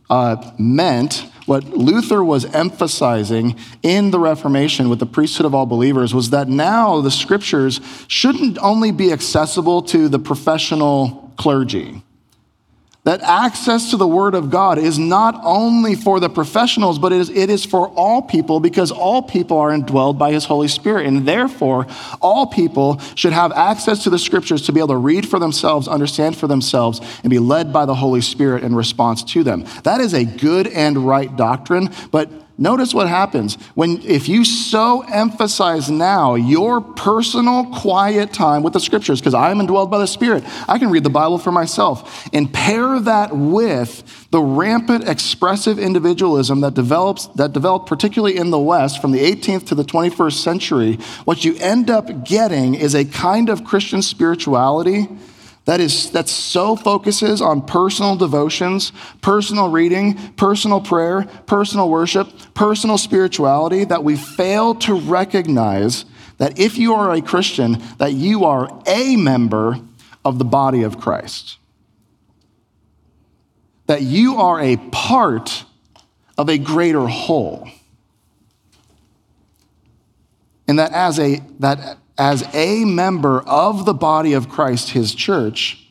uh, 0.10 0.52
meant 0.58 1.26
what 1.48 1.64
Luther 1.64 2.24
was 2.24 2.46
emphasizing 2.54 3.56
in 3.82 4.12
the 4.12 4.20
Reformation 4.20 4.90
with 4.90 5.00
the 5.00 5.06
priesthood 5.06 5.46
of 5.46 5.56
all 5.56 5.66
believers 5.66 6.14
was 6.14 6.30
that 6.30 6.48
now 6.48 7.02
the 7.02 7.10
scriptures 7.10 7.80
shouldn't 8.08 8.58
only 8.60 8.92
be 8.92 9.12
accessible 9.12 9.82
to 9.84 10.10
the 10.10 10.20
professional 10.20 11.34
clergy 11.38 12.04
that 13.08 13.22
access 13.22 13.92
to 13.92 13.96
the 13.96 14.06
Word 14.06 14.36
of 14.36 14.50
God 14.50 14.78
is 14.78 15.00
not 15.00 15.40
only 15.46 15.96
for 15.96 16.20
the 16.20 16.28
professionals, 16.28 17.00
but 17.00 17.14
it 17.14 17.22
is, 17.22 17.30
it 17.30 17.50
is 17.50 17.64
for 17.64 17.88
all 17.96 18.22
people 18.22 18.60
because 18.60 18.92
all 18.92 19.22
people 19.22 19.58
are 19.58 19.70
indwelled 19.70 20.18
by 20.18 20.34
His 20.34 20.44
Holy 20.44 20.68
Spirit. 20.68 21.06
And 21.06 21.26
therefore, 21.26 21.88
all 22.22 22.48
people 22.48 23.00
should 23.16 23.32
have 23.32 23.54
access 23.54 24.04
to 24.04 24.10
the 24.10 24.20
Scriptures 24.20 24.64
to 24.64 24.74
be 24.74 24.82
able 24.82 24.90
to 24.90 24.98
read 24.98 25.26
for 25.26 25.40
themselves, 25.40 25.88
understand 25.88 26.36
for 26.36 26.48
themselves, 26.48 27.00
and 27.24 27.30
be 27.30 27.40
led 27.40 27.72
by 27.72 27.86
the 27.86 27.96
Holy 27.96 28.20
Spirit 28.20 28.66
in 28.66 28.76
response 28.76 29.24
to 29.24 29.42
them. 29.42 29.64
That 29.84 30.02
is 30.02 30.14
a 30.14 30.26
good 30.26 30.68
and 30.68 30.98
right 30.98 31.34
doctrine, 31.34 31.90
but 32.12 32.30
Notice 32.60 32.92
what 32.92 33.08
happens 33.08 33.54
when 33.76 34.02
if 34.02 34.28
you 34.28 34.44
so 34.44 35.02
emphasize 35.02 35.92
now 35.92 36.34
your 36.34 36.82
personal 36.82 37.66
quiet 37.66 38.34
time 38.34 38.64
with 38.64 38.74
the 38.74 38.80
scriptures 38.80 39.20
because 39.20 39.36
I 39.36 39.52
am 39.52 39.60
indwelled 39.60 39.92
by 39.92 40.00
the 40.00 40.08
spirit. 40.08 40.44
I 40.68 40.80
can 40.80 40.90
read 40.90 41.04
the 41.04 41.12
Bible 41.12 41.38
for 41.38 41.52
myself 41.52 42.28
and 42.34 42.52
pair 42.52 43.00
that 43.00 43.36
with 43.36 44.28
the 44.32 44.42
rampant 44.42 45.08
expressive 45.08 45.78
individualism 45.78 46.62
that 46.62 46.74
develops 46.74 47.28
that 47.28 47.54
developed 47.54 47.86
particularly 47.86 48.38
in 48.38 48.50
the 48.50 48.60
West 48.60 49.00
from 49.02 49.12
the 49.12 49.20
18th 49.20 49.68
to 49.68 49.76
the 49.76 49.86
21st 49.86 50.42
century. 50.42 50.94
What 51.26 51.46
you 51.46 51.56
end 51.58 51.92
up 51.92 52.26
getting 52.26 52.74
is 52.74 52.96
a 52.96 53.06
kind 53.06 53.50
of 53.50 53.64
Christian 53.66 54.02
spirituality 54.02 55.08
that 55.68 55.82
is 55.82 56.12
that 56.12 56.30
so 56.30 56.78
focuses 56.78 57.42
on 57.42 57.62
personal 57.62 58.16
devotions, 58.16 58.94
personal 59.20 59.70
reading, 59.70 60.16
personal 60.38 60.80
prayer, 60.80 61.24
personal 61.46 61.90
worship, 61.90 62.30
personal 62.54 62.98
spirituality 62.98 63.84
that 63.84 64.02
we 64.02 64.16
fail 64.16 64.76
to 64.76 64.94
recognize 64.94 66.06
that 66.38 66.58
if 66.58 66.78
you 66.78 66.94
are 66.94 67.12
a 67.12 67.22
Christian, 67.22 67.84
that 67.98 68.14
you 68.14 68.46
are 68.46 68.70
a 68.88 69.18
member 69.18 69.78
of 70.24 70.40
the 70.40 70.46
body 70.46 70.84
of 70.84 71.02
Christ. 71.02 71.58
That 73.88 74.04
you 74.04 74.38
are 74.38 74.62
a 74.62 74.78
part 74.78 75.66
of 76.38 76.48
a 76.48 76.58
greater 76.58 77.08
whole. 77.08 77.68
And 80.66 80.80
that 80.80 80.94
as 80.94 81.20
a 81.20 81.42
that 81.60 81.98
as 82.18 82.44
a 82.54 82.84
member 82.86 83.42
of 83.42 83.86
the 83.86 83.94
body 83.94 84.34
of 84.34 84.50
Christ, 84.50 84.90
his 84.90 85.14
church, 85.14 85.88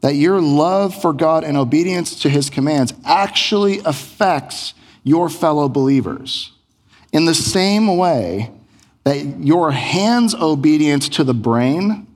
that 0.00 0.14
your 0.14 0.40
love 0.40 1.00
for 1.00 1.12
God 1.12 1.42
and 1.42 1.56
obedience 1.56 2.20
to 2.20 2.28
his 2.28 2.48
commands 2.48 2.94
actually 3.04 3.80
affects 3.80 4.74
your 5.02 5.28
fellow 5.28 5.68
believers. 5.68 6.52
In 7.12 7.24
the 7.24 7.34
same 7.34 7.96
way 7.96 8.52
that 9.04 9.40
your 9.40 9.70
hand's 9.70 10.34
obedience 10.34 11.08
to 11.10 11.24
the 11.24 11.34
brain 11.34 12.06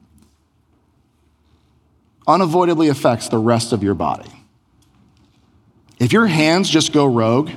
unavoidably 2.26 2.88
affects 2.88 3.28
the 3.28 3.38
rest 3.38 3.72
of 3.72 3.82
your 3.82 3.94
body. 3.94 4.30
If 5.98 6.12
your 6.12 6.26
hands 6.26 6.68
just 6.68 6.92
go 6.92 7.06
rogue 7.06 7.50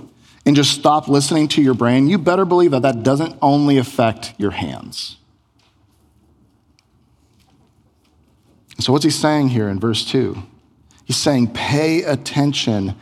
and 0.45 0.55
just 0.55 0.71
stop 0.71 1.07
listening 1.07 1.47
to 1.49 1.61
your 1.61 1.73
brain, 1.73 2.07
you 2.07 2.17
better 2.17 2.45
believe 2.45 2.71
that 2.71 2.81
that 2.81 3.03
doesn't 3.03 3.37
only 3.41 3.77
affect 3.77 4.33
your 4.37 4.51
hands. 4.51 5.17
So, 8.79 8.91
what's 8.91 9.05
he 9.05 9.11
saying 9.11 9.49
here 9.49 9.69
in 9.69 9.79
verse 9.79 10.05
2? 10.05 10.41
He's 11.05 11.17
saying, 11.17 11.53
pay 11.53 12.03
attention 12.03 12.95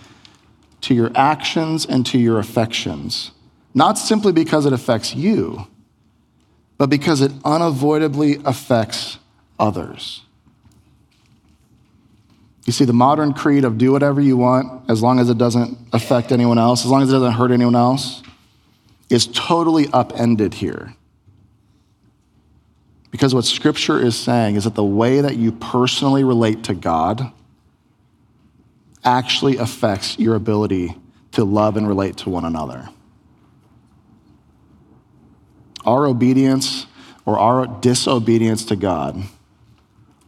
to 0.82 0.94
your 0.94 1.12
actions 1.16 1.86
and 1.86 2.06
to 2.08 2.18
your 2.18 2.40
affections, 2.40 3.32
not 3.74 3.98
simply 3.98 4.32
because 4.32 4.66
it 4.66 4.74
affects 4.74 5.16
you, 5.16 5.68
but 6.78 6.90
because 6.90 7.22
it 7.22 7.32
unavoidably 7.46 8.38
affects 8.44 9.20
others. 9.60 10.24
You 12.66 12.74
see, 12.74 12.86
the 12.86 12.94
modern 12.94 13.34
creed 13.34 13.64
of 13.64 13.78
do 13.78 13.92
whatever 13.92 14.22
you 14.22 14.38
want 14.38 14.90
as 14.90 15.02
long 15.02 15.20
as 15.20 15.30
it 15.30 15.38
doesn't 15.38 15.78
affect 15.94 16.32
anyone 16.32 16.58
else, 16.58 16.86
as 16.86 16.92
long 16.92 17.02
as 17.02 17.10
it 17.10 17.14
doesn't 17.14 17.34
hurt 17.34 17.52
anyone 17.52 17.76
else, 17.76 18.24
is 19.10 19.28
totally 19.28 19.88
upended 19.94 20.56
here. 20.56 20.96
Because 23.12 23.36
what 23.36 23.44
Scripture 23.44 24.00
is 24.00 24.18
saying 24.18 24.56
is 24.56 24.64
that 24.64 24.74
the 24.76 24.84
way 24.84 25.20
that 25.20 25.36
you 25.36 25.52
personally 25.52 26.24
relate 26.24 26.64
to 26.64 26.74
God 26.74 27.32
actually 29.04 29.58
affects 29.58 30.18
your 30.18 30.36
ability 30.36 30.96
to 31.34 31.44
love 31.44 31.76
and 31.76 31.88
relate 31.88 32.18
to 32.18 32.30
one 32.30 32.46
another. 32.46 32.90
Our 35.86 36.06
obedience 36.06 36.88
or 37.26 37.38
our 37.38 37.68
disobedience 37.68 38.66
to 38.66 38.76
God 38.76 39.22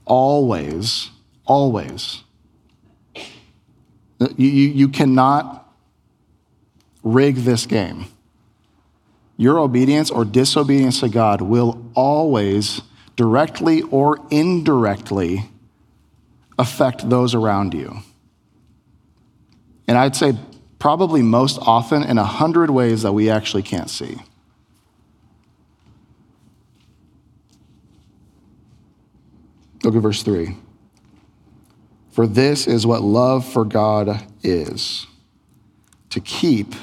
always, 0.05 1.09
always, 1.45 2.23
you, 3.15 4.49
you, 4.49 4.69
you 4.69 4.87
cannot 4.89 5.73
rig 7.03 7.35
this 7.35 7.65
game 7.65 8.05
your 9.37 9.59
obedience 9.59 10.11
or 10.11 10.25
disobedience 10.25 10.99
to 10.99 11.09
God 11.09 11.41
will 11.41 11.83
always, 11.95 12.81
directly 13.15 13.81
or 13.83 14.19
indirectly, 14.29 15.45
affect 16.57 17.09
those 17.09 17.33
around 17.33 17.73
you. 17.73 17.99
And 19.87 19.97
I'd 19.97 20.15
say 20.15 20.37
probably 20.79 21.21
most 21.21 21.59
often 21.61 22.03
in 22.03 22.17
a 22.17 22.23
hundred 22.23 22.69
ways 22.69 23.01
that 23.01 23.13
we 23.13 23.29
actually 23.29 23.63
can't 23.63 23.89
see. 23.89 24.17
Look 29.83 29.95
at 29.95 30.01
verse 30.01 30.23
3. 30.23 30.55
For 32.11 32.27
this 32.27 32.67
is 32.67 32.85
what 32.85 33.01
love 33.01 33.45
for 33.45 33.65
God 33.65 34.23
is 34.43 35.07
to 36.11 36.19
keep 36.19 36.75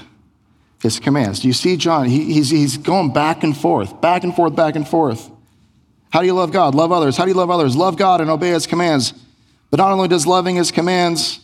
his 0.83 0.99
commands. 0.99 1.41
Do 1.41 1.49
you 1.49 1.55
see 1.55 1.77
John? 1.77 2.07
He, 2.07 2.33
he's, 2.33 2.51
he's 2.51 2.77
going 2.79 3.13
back 3.13 3.43
and 3.43 3.57
forth, 3.57 4.01
back 4.01 4.25
and 4.25 4.35
forth, 4.35 4.57
back 4.57 4.77
and 4.77 4.87
forth. 4.87 5.31
How 6.11 6.21
do 6.21 6.27
you 6.27 6.35
love 6.35 6.53
God? 6.53 6.75
Love 6.75 6.91
others. 6.91 7.17
How 7.17 7.25
do 7.25 7.31
you 7.31 7.37
love 7.37 7.51
others? 7.51 7.77
Love 7.77 7.97
God 7.97 8.21
and 8.21 8.31
obey 8.31 8.51
his 8.51 8.67
commands. 8.67 9.13
But 9.71 9.79
not 9.79 9.93
only 9.93 10.09
does 10.09 10.27
loving 10.27 10.57
his 10.57 10.71
commands 10.71 11.41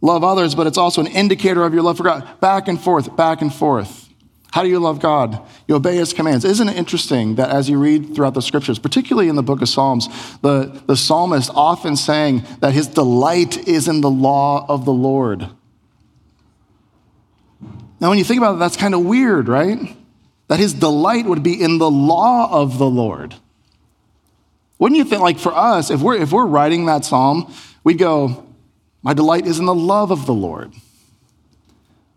love 0.00 0.22
others, 0.22 0.54
but 0.54 0.66
it's 0.66 0.78
also 0.78 1.00
an 1.00 1.06
indicator 1.08 1.64
of 1.64 1.72
your 1.72 1.82
love 1.82 1.96
for 1.96 2.04
God. 2.04 2.40
Back 2.40 2.68
and 2.68 2.80
forth, 2.80 3.16
back 3.16 3.40
and 3.40 3.52
forth. 3.52 4.08
How 4.52 4.62
do 4.62 4.68
you 4.68 4.78
love 4.80 5.00
God? 5.00 5.40
You 5.66 5.76
obey 5.76 5.96
his 5.96 6.12
commands. 6.12 6.44
Isn't 6.44 6.68
it 6.68 6.76
interesting 6.76 7.36
that 7.36 7.48
as 7.48 7.70
you 7.70 7.78
read 7.78 8.14
throughout 8.14 8.34
the 8.34 8.42
scriptures, 8.42 8.78
particularly 8.78 9.28
in 9.28 9.36
the 9.36 9.42
book 9.42 9.62
of 9.62 9.68
Psalms, 9.68 10.08
the, 10.42 10.82
the 10.86 10.96
psalmist 10.96 11.50
often 11.54 11.96
saying 11.96 12.42
that 12.60 12.74
his 12.74 12.86
delight 12.86 13.66
is 13.66 13.88
in 13.88 14.02
the 14.02 14.10
law 14.10 14.66
of 14.68 14.84
the 14.84 14.92
Lord. 14.92 15.48
Now, 18.02 18.08
when 18.08 18.18
you 18.18 18.24
think 18.24 18.38
about 18.38 18.56
it, 18.56 18.58
that's 18.58 18.76
kind 18.76 18.94
of 18.94 19.04
weird, 19.04 19.46
right? 19.46 19.96
That 20.48 20.58
his 20.58 20.74
delight 20.74 21.24
would 21.24 21.44
be 21.44 21.62
in 21.62 21.78
the 21.78 21.88
law 21.88 22.50
of 22.50 22.76
the 22.76 22.90
Lord. 22.90 23.36
Wouldn't 24.80 24.98
you 24.98 25.04
think, 25.04 25.22
like 25.22 25.38
for 25.38 25.54
us, 25.56 25.88
if 25.88 26.00
we're, 26.00 26.16
if 26.16 26.32
we're 26.32 26.44
writing 26.44 26.86
that 26.86 27.04
psalm, 27.04 27.54
we'd 27.84 27.98
go, 27.98 28.44
My 29.04 29.14
delight 29.14 29.46
is 29.46 29.60
in 29.60 29.66
the 29.66 29.74
love 29.74 30.10
of 30.10 30.26
the 30.26 30.34
Lord. 30.34 30.72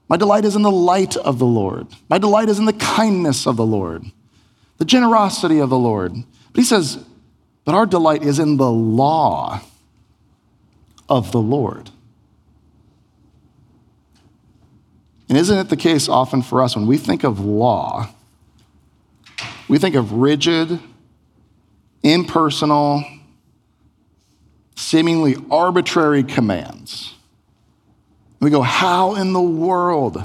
My 0.10 0.18
delight 0.18 0.44
is 0.44 0.56
in 0.56 0.64
the 0.64 0.72
light 0.72 1.18
of 1.18 1.38
the 1.38 1.46
Lord. 1.46 1.86
My 2.10 2.18
delight 2.18 2.50
is 2.50 2.58
in 2.58 2.66
the 2.66 2.74
kindness 2.74 3.46
of 3.46 3.56
the 3.56 3.66
Lord, 3.66 4.06
the 4.80 4.86
generosity 4.86 5.60
of 5.60 5.70
the 5.70 5.78
Lord. 5.78 6.16
But 6.16 6.60
he 6.60 6.64
says, 6.64 6.98
But 7.64 7.76
our 7.76 7.86
delight 7.86 8.24
is 8.24 8.40
in 8.40 8.58
the 8.58 8.72
law 8.72 9.62
of 11.08 11.32
the 11.32 11.42
Lord. 11.42 11.92
And 15.28 15.38
isn't 15.38 15.58
it 15.58 15.70
the 15.70 15.78
case 15.78 16.08
often 16.08 16.42
for 16.42 16.62
us 16.62 16.76
when 16.76 16.88
we 16.88 16.98
think 16.98 17.24
of 17.24 17.40
law, 17.40 18.10
we 19.68 19.80
think 19.80 19.96
of 19.96 20.12
rigid, 20.14 20.80
impersonal, 22.04 23.04
seemingly 24.76 25.36
arbitrary 25.50 26.24
commands. 26.24 27.16
We 28.40 28.52
go, 28.52 28.62
how 28.62 29.16
in 29.16 29.34
the 29.34 29.42
world 29.42 30.24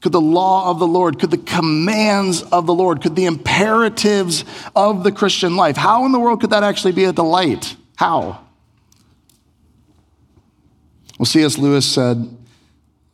could 0.00 0.10
the 0.10 0.20
law 0.20 0.68
of 0.68 0.80
the 0.80 0.86
Lord, 0.86 1.20
could 1.20 1.30
the 1.30 1.38
commands 1.38 2.42
of 2.42 2.66
the 2.66 2.74
Lord, 2.74 3.00
could 3.00 3.14
the 3.14 3.26
imperatives 3.26 4.44
of 4.74 5.04
the 5.04 5.12
Christian 5.12 5.54
life, 5.54 5.76
how 5.76 6.04
in 6.04 6.10
the 6.10 6.18
world 6.18 6.40
could 6.40 6.50
that 6.50 6.64
actually 6.64 6.90
be 6.90 7.04
a 7.04 7.12
delight? 7.12 7.76
How? 7.94 8.44
Well, 11.20 11.26
C.S. 11.26 11.56
Lewis 11.56 11.86
said 11.86 12.36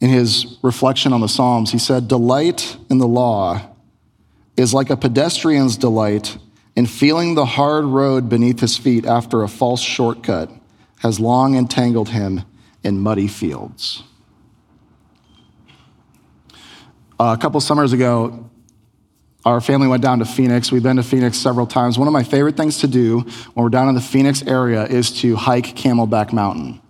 in 0.01 0.11
his 0.11 0.59
reflection 0.63 1.13
on 1.13 1.21
the 1.21 1.29
Psalms, 1.29 1.73
he 1.73 1.79
said, 1.79 2.09
Delight 2.09 2.77
in 2.89 2.99
the 2.99 3.09
law 3.09 3.75
is 4.57 4.73
like 4.75 4.91
a 4.91 4.97
pedestrian's 4.97 5.77
delight 5.77 6.39
in 6.77 6.87
feeling 6.87 7.35
the 7.35 7.45
hard 7.45 7.85
road 7.85 8.29
beneath 8.29 8.61
his 8.61 8.77
feet 8.77 9.05
after 9.05 9.43
a 9.43 9.49
false 9.49 9.81
shortcut 9.81 10.51
has 11.01 11.19
long 11.19 11.57
entangled 11.57 12.09
him 12.11 12.43
in 12.83 13.01
muddy 13.01 13.29
fields. 13.29 14.03
Uh, 17.21 17.35
a 17.37 17.41
couple 17.41 17.61
summers 17.61 17.93
ago, 17.93 18.49
our 19.45 19.61
family 19.61 19.89
went 19.89 20.03
down 20.03 20.21
to 20.21 20.25
Phoenix. 20.25 20.71
We've 20.71 20.83
been 20.83 20.97
to 20.97 21.03
Phoenix 21.03 21.37
several 21.37 21.67
times. 21.67 21.99
One 21.99 22.07
of 22.07 22.13
my 22.13 22.23
favorite 22.23 22.57
things 22.57 22.79
to 22.79 22.87
do 22.87 23.21
when 23.21 23.65
we're 23.65 23.71
down 23.71 23.89
in 23.89 23.95
the 23.95 24.01
Phoenix 24.01 24.43
area 24.43 24.85
is 24.85 25.11
to 25.23 25.35
hike 25.35 25.77
Camelback 25.77 26.33
Mountain. 26.33 26.81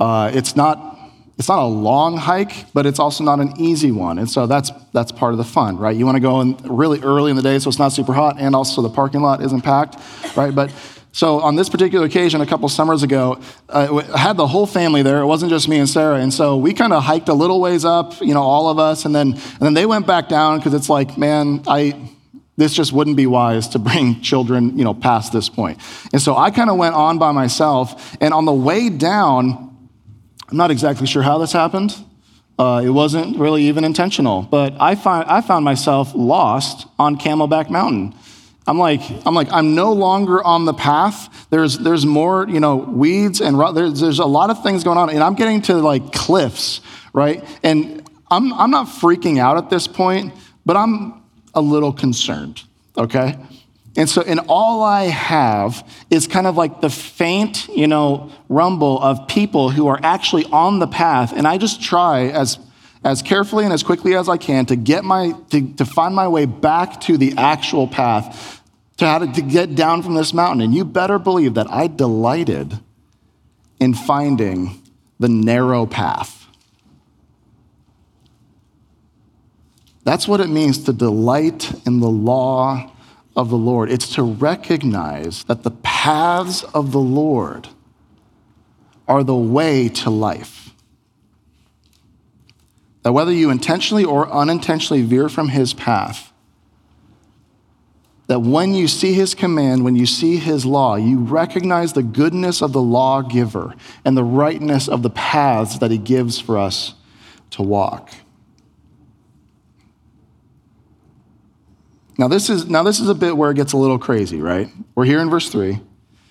Uh, 0.00 0.30
it's 0.32 0.54
not 0.54 0.97
it's 1.38 1.48
not 1.48 1.60
a 1.60 1.66
long 1.66 2.16
hike, 2.16 2.72
but 2.74 2.84
it's 2.84 2.98
also 2.98 3.22
not 3.22 3.38
an 3.38 3.52
easy 3.60 3.92
one. 3.92 4.18
And 4.18 4.28
so 4.28 4.46
that's, 4.48 4.72
that's 4.92 5.12
part 5.12 5.32
of 5.32 5.38
the 5.38 5.44
fun, 5.44 5.78
right? 5.78 5.96
You 5.96 6.04
want 6.04 6.16
to 6.16 6.20
go 6.20 6.40
in 6.40 6.56
really 6.64 7.00
early 7.00 7.30
in 7.30 7.36
the 7.36 7.42
day 7.42 7.60
so 7.60 7.68
it's 7.68 7.78
not 7.78 7.92
super 7.92 8.12
hot 8.12 8.36
and 8.40 8.56
also 8.56 8.82
the 8.82 8.90
parking 8.90 9.22
lot 9.22 9.40
isn't 9.40 9.60
packed, 9.60 9.96
right? 10.36 10.52
But 10.52 10.72
so 11.12 11.40
on 11.40 11.54
this 11.54 11.68
particular 11.68 12.06
occasion, 12.06 12.40
a 12.40 12.46
couple 12.46 12.68
summers 12.68 13.04
ago, 13.04 13.40
uh, 13.68 14.02
I 14.12 14.18
had 14.18 14.36
the 14.36 14.48
whole 14.48 14.66
family 14.66 15.02
there. 15.02 15.20
It 15.20 15.26
wasn't 15.26 15.50
just 15.50 15.68
me 15.68 15.78
and 15.78 15.88
Sarah. 15.88 16.16
And 16.16 16.34
so 16.34 16.56
we 16.56 16.74
kind 16.74 16.92
of 16.92 17.04
hiked 17.04 17.28
a 17.28 17.34
little 17.34 17.60
ways 17.60 17.84
up, 17.84 18.20
you 18.20 18.34
know, 18.34 18.42
all 18.42 18.68
of 18.68 18.80
us. 18.80 19.04
And 19.04 19.14
then, 19.14 19.32
and 19.32 19.60
then 19.60 19.74
they 19.74 19.86
went 19.86 20.08
back 20.08 20.28
down 20.28 20.58
because 20.58 20.74
it's 20.74 20.88
like, 20.88 21.16
man, 21.16 21.62
I, 21.68 22.10
this 22.56 22.74
just 22.74 22.92
wouldn't 22.92 23.16
be 23.16 23.26
wise 23.26 23.68
to 23.68 23.78
bring 23.78 24.20
children, 24.22 24.76
you 24.76 24.82
know, 24.82 24.92
past 24.92 25.32
this 25.32 25.48
point. 25.48 25.78
And 26.12 26.20
so 26.20 26.36
I 26.36 26.50
kind 26.50 26.68
of 26.68 26.76
went 26.76 26.96
on 26.96 27.18
by 27.18 27.30
myself. 27.30 28.16
And 28.20 28.34
on 28.34 28.44
the 28.44 28.52
way 28.52 28.88
down, 28.88 29.67
I'm 30.50 30.56
not 30.56 30.70
exactly 30.70 31.06
sure 31.06 31.22
how 31.22 31.38
this 31.38 31.52
happened. 31.52 31.94
Uh, 32.58 32.82
it 32.84 32.90
wasn't 32.90 33.38
really 33.38 33.64
even 33.64 33.84
intentional, 33.84 34.42
but 34.42 34.74
I, 34.80 34.94
find, 34.94 35.28
I 35.28 35.42
found 35.42 35.64
myself 35.64 36.12
lost 36.14 36.88
on 36.98 37.16
Camelback 37.16 37.70
Mountain. 37.70 38.14
I'm 38.66 38.78
like, 38.78 39.00
I'm 39.24 39.34
like, 39.34 39.52
I'm 39.52 39.74
no 39.74 39.92
longer 39.92 40.42
on 40.42 40.64
the 40.64 40.74
path. 40.74 41.46
There's, 41.50 41.78
there's 41.78 42.04
more, 42.04 42.48
you 42.48 42.60
know, 42.60 42.76
weeds 42.76 43.40
and 43.40 43.58
there's, 43.76 44.00
there's 44.00 44.18
a 44.18 44.26
lot 44.26 44.50
of 44.50 44.62
things 44.62 44.84
going 44.84 44.98
on, 44.98 45.08
and 45.10 45.22
I'm 45.22 45.34
getting 45.34 45.62
to 45.62 45.74
like 45.74 46.12
cliffs, 46.12 46.80
right? 47.12 47.44
And 47.62 48.08
I'm, 48.30 48.52
I'm 48.54 48.70
not 48.70 48.86
freaking 48.86 49.38
out 49.38 49.56
at 49.56 49.70
this 49.70 49.86
point, 49.86 50.34
but 50.66 50.76
I'm 50.76 51.22
a 51.54 51.60
little 51.60 51.92
concerned, 51.92 52.62
okay? 52.96 53.38
And 53.98 54.08
so, 54.08 54.22
and 54.22 54.38
all 54.46 54.84
I 54.84 55.06
have 55.06 55.84
is 56.08 56.28
kind 56.28 56.46
of 56.46 56.56
like 56.56 56.80
the 56.80 56.88
faint, 56.88 57.66
you 57.66 57.88
know, 57.88 58.30
rumble 58.48 59.02
of 59.02 59.26
people 59.26 59.70
who 59.70 59.88
are 59.88 59.98
actually 60.04 60.44
on 60.44 60.78
the 60.78 60.86
path. 60.86 61.32
And 61.32 61.48
I 61.48 61.58
just 61.58 61.82
try 61.82 62.28
as, 62.28 62.60
as 63.02 63.22
carefully 63.22 63.64
and 63.64 63.72
as 63.72 63.82
quickly 63.82 64.14
as 64.14 64.28
I 64.28 64.36
can 64.36 64.66
to 64.66 64.76
get 64.76 65.04
my, 65.04 65.32
to, 65.50 65.74
to 65.74 65.84
find 65.84 66.14
my 66.14 66.28
way 66.28 66.46
back 66.46 67.00
to 67.02 67.16
the 67.16 67.34
actual 67.36 67.88
path, 67.88 68.62
to 68.98 69.04
how 69.04 69.18
to, 69.18 69.32
to 69.32 69.42
get 69.42 69.74
down 69.74 70.04
from 70.04 70.14
this 70.14 70.32
mountain. 70.32 70.60
And 70.60 70.72
you 70.72 70.84
better 70.84 71.18
believe 71.18 71.54
that 71.54 71.68
I 71.68 71.88
delighted 71.88 72.78
in 73.80 73.94
finding 73.94 74.80
the 75.18 75.28
narrow 75.28 75.86
path. 75.86 76.46
That's 80.04 80.28
what 80.28 80.40
it 80.40 80.48
means 80.50 80.84
to 80.84 80.92
delight 80.92 81.84
in 81.84 81.98
the 81.98 82.08
law 82.08 82.92
of 83.38 83.50
the 83.50 83.56
Lord. 83.56 83.88
It's 83.88 84.12
to 84.16 84.22
recognize 84.24 85.44
that 85.44 85.62
the 85.62 85.70
paths 85.70 86.64
of 86.74 86.90
the 86.90 86.98
Lord 86.98 87.68
are 89.06 89.22
the 89.22 89.36
way 89.36 89.88
to 89.88 90.10
life. 90.10 90.74
That 93.04 93.12
whether 93.12 93.32
you 93.32 93.48
intentionally 93.48 94.04
or 94.04 94.28
unintentionally 94.28 95.02
veer 95.02 95.28
from 95.28 95.50
his 95.50 95.72
path, 95.72 96.32
that 98.26 98.40
when 98.40 98.74
you 98.74 98.88
see 98.88 99.14
his 99.14 99.36
command, 99.36 99.84
when 99.84 99.94
you 99.94 100.04
see 100.04 100.36
his 100.36 100.66
law, 100.66 100.96
you 100.96 101.20
recognize 101.20 101.92
the 101.92 102.02
goodness 102.02 102.60
of 102.60 102.72
the 102.72 102.82
lawgiver 102.82 103.72
and 104.04 104.16
the 104.16 104.24
rightness 104.24 104.88
of 104.88 105.02
the 105.02 105.10
paths 105.10 105.78
that 105.78 105.92
he 105.92 105.96
gives 105.96 106.40
for 106.40 106.58
us 106.58 106.94
to 107.50 107.62
walk. 107.62 108.10
Now 112.18 112.26
this 112.28 112.50
is 112.50 112.68
now 112.68 112.82
this 112.82 112.98
is 112.98 113.08
a 113.08 113.14
bit 113.14 113.36
where 113.36 113.50
it 113.52 113.54
gets 113.54 113.72
a 113.72 113.76
little 113.76 113.98
crazy, 113.98 114.40
right? 114.40 114.68
We're 114.94 115.04
here 115.04 115.20
in 115.20 115.30
verse 115.30 115.48
3. 115.48 115.80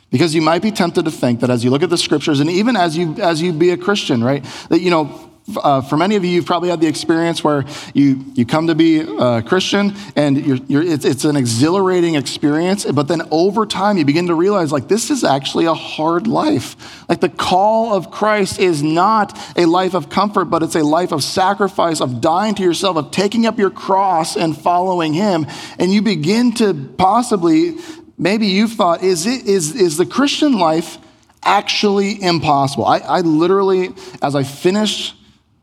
Because 0.09 0.33
you 0.33 0.41
might 0.41 0.61
be 0.61 0.71
tempted 0.71 1.03
to 1.05 1.11
think 1.11 1.41
that 1.41 1.49
as 1.49 1.63
you 1.63 1.69
look 1.69 1.83
at 1.83 1.89
the 1.89 1.97
scriptures 1.97 2.39
and 2.39 2.49
even 2.49 2.77
as 2.77 2.97
you 2.97 3.15
as 3.15 3.41
you 3.41 3.51
be 3.51 3.71
a 3.71 3.77
Christian, 3.77 4.23
right? 4.23 4.43
That 4.69 4.81
you 4.81 4.89
know 4.89 5.31
uh, 5.55 5.81
for 5.81 5.95
many 5.95 6.15
of 6.17 6.25
you, 6.25 6.31
you've 6.31 6.45
probably 6.45 6.69
had 6.69 6.81
the 6.81 6.87
experience 6.87 7.43
where 7.43 7.63
you, 7.93 8.25
you 8.33 8.45
come 8.45 8.67
to 8.67 8.75
be 8.75 8.99
a 8.99 9.41
Christian 9.41 9.93
and 10.15 10.45
you're, 10.45 10.57
you're, 10.67 10.83
it's, 10.83 11.05
it's 11.05 11.23
an 11.23 11.37
exhilarating 11.37 12.15
experience, 12.15 12.83
but 12.85 13.07
then 13.07 13.21
over 13.31 13.65
time 13.65 13.97
you 13.97 14.03
begin 14.03 14.27
to 14.27 14.35
realize 14.35 14.71
like 14.73 14.89
this 14.89 15.09
is 15.09 15.23
actually 15.23 15.65
a 15.65 15.73
hard 15.73 16.27
life. 16.27 16.75
Like 17.07 17.21
the 17.21 17.29
call 17.29 17.93
of 17.93 18.11
Christ 18.11 18.59
is 18.59 18.83
not 18.83 19.39
a 19.57 19.65
life 19.65 19.93
of 19.93 20.09
comfort, 20.09 20.45
but 20.45 20.63
it's 20.63 20.75
a 20.75 20.83
life 20.83 21.13
of 21.13 21.23
sacrifice, 21.23 22.01
of 22.01 22.19
dying 22.19 22.55
to 22.55 22.63
yourself, 22.63 22.97
of 22.97 23.11
taking 23.11 23.45
up 23.45 23.57
your 23.57 23.69
cross 23.69 24.35
and 24.35 24.57
following 24.57 25.13
Him. 25.13 25.47
And 25.79 25.93
you 25.93 26.01
begin 26.01 26.53
to 26.55 26.73
possibly, 26.97 27.77
maybe 28.17 28.47
you've 28.47 28.73
thought, 28.73 29.01
is, 29.01 29.25
it, 29.25 29.47
is, 29.47 29.75
is 29.75 29.95
the 29.95 30.05
Christian 30.05 30.59
life 30.59 30.97
actually 31.41 32.21
impossible? 32.21 32.85
I, 32.85 32.97
I 32.97 33.21
literally, 33.21 33.91
as 34.21 34.35
I 34.35 34.43
finished 34.43 35.13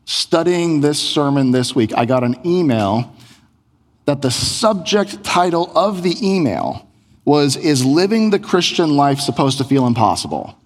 studying 0.05 0.81
this 0.81 0.99
sermon 0.99 1.51
this 1.51 1.75
week, 1.75 1.91
I 1.95 2.05
got 2.05 2.23
an 2.23 2.37
email 2.45 3.13
that 4.05 4.21
the 4.21 4.31
subject 4.31 5.23
title 5.23 5.71
of 5.75 6.03
the 6.03 6.15
email 6.25 6.87
was 7.25 7.57
Is 7.57 7.83
Living 7.83 8.29
the 8.29 8.39
Christian 8.39 8.95
Life 8.95 9.19
Supposed 9.19 9.57
to 9.57 9.63
Feel 9.63 9.87
Impossible? 9.87 10.57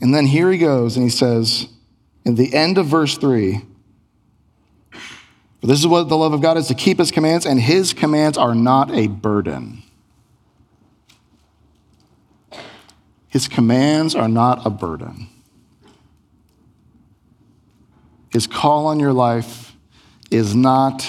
And 0.00 0.14
then 0.14 0.26
here 0.26 0.50
he 0.52 0.58
goes 0.58 0.96
and 0.96 1.04
he 1.04 1.10
says, 1.10 1.66
in 2.24 2.36
the 2.36 2.54
end 2.54 2.78
of 2.78 2.86
verse 2.86 3.18
3, 3.18 3.60
for 5.60 5.66
this 5.66 5.78
is 5.78 5.86
what 5.86 6.08
the 6.08 6.16
love 6.16 6.34
of 6.34 6.42
God 6.42 6.56
is 6.58 6.68
to 6.68 6.74
keep 6.74 6.98
his 6.98 7.10
commands, 7.10 7.46
and 7.46 7.58
his 7.58 7.94
commands 7.94 8.36
are 8.36 8.54
not 8.54 8.90
a 8.90 9.06
burden. 9.06 9.82
His 13.34 13.48
commands 13.48 14.14
are 14.14 14.28
not 14.28 14.64
a 14.64 14.70
burden. 14.70 15.26
His 18.30 18.46
call 18.46 18.86
on 18.86 19.00
your 19.00 19.12
life 19.12 19.74
is 20.30 20.54
not 20.54 21.04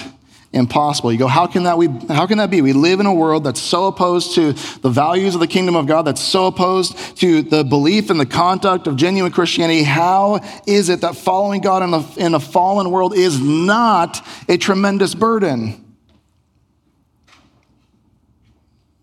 impossible. 0.52 1.12
You 1.12 1.20
go, 1.20 1.28
how 1.28 1.46
can 1.46 1.66
that 1.66 1.78
we 1.78 1.86
how 2.08 2.26
can 2.26 2.40
that 2.40 2.50
be? 2.50 2.64
We 2.64 2.74
live 2.74 3.00
in 3.00 3.06
a 3.06 3.14
world 3.14 3.44
that's 3.44 3.62
so 3.62 3.86
opposed 3.86 4.34
to 4.36 4.54
the 4.54 4.90
values 4.90 5.36
of 5.36 5.40
the 5.40 5.46
kingdom 5.46 5.76
of 5.76 5.86
God, 5.86 6.02
that's 6.02 6.20
so 6.20 6.48
opposed 6.48 6.98
to 7.18 7.44
the 7.44 7.64
belief 7.64 8.10
and 8.10 8.20
the 8.20 8.26
conduct 8.26 8.88
of 8.88 8.96
genuine 8.96 9.32
Christianity. 9.32 9.84
How 9.84 10.40
is 10.66 10.90
it 10.90 11.02
that 11.02 11.16
following 11.16 11.62
God 11.62 11.84
in 11.84 11.94
a, 11.94 12.26
in 12.26 12.34
a 12.34 12.40
fallen 12.40 12.90
world 12.90 13.16
is 13.16 13.40
not 13.40 14.28
a 14.50 14.58
tremendous 14.58 15.14
burden? 15.14 15.96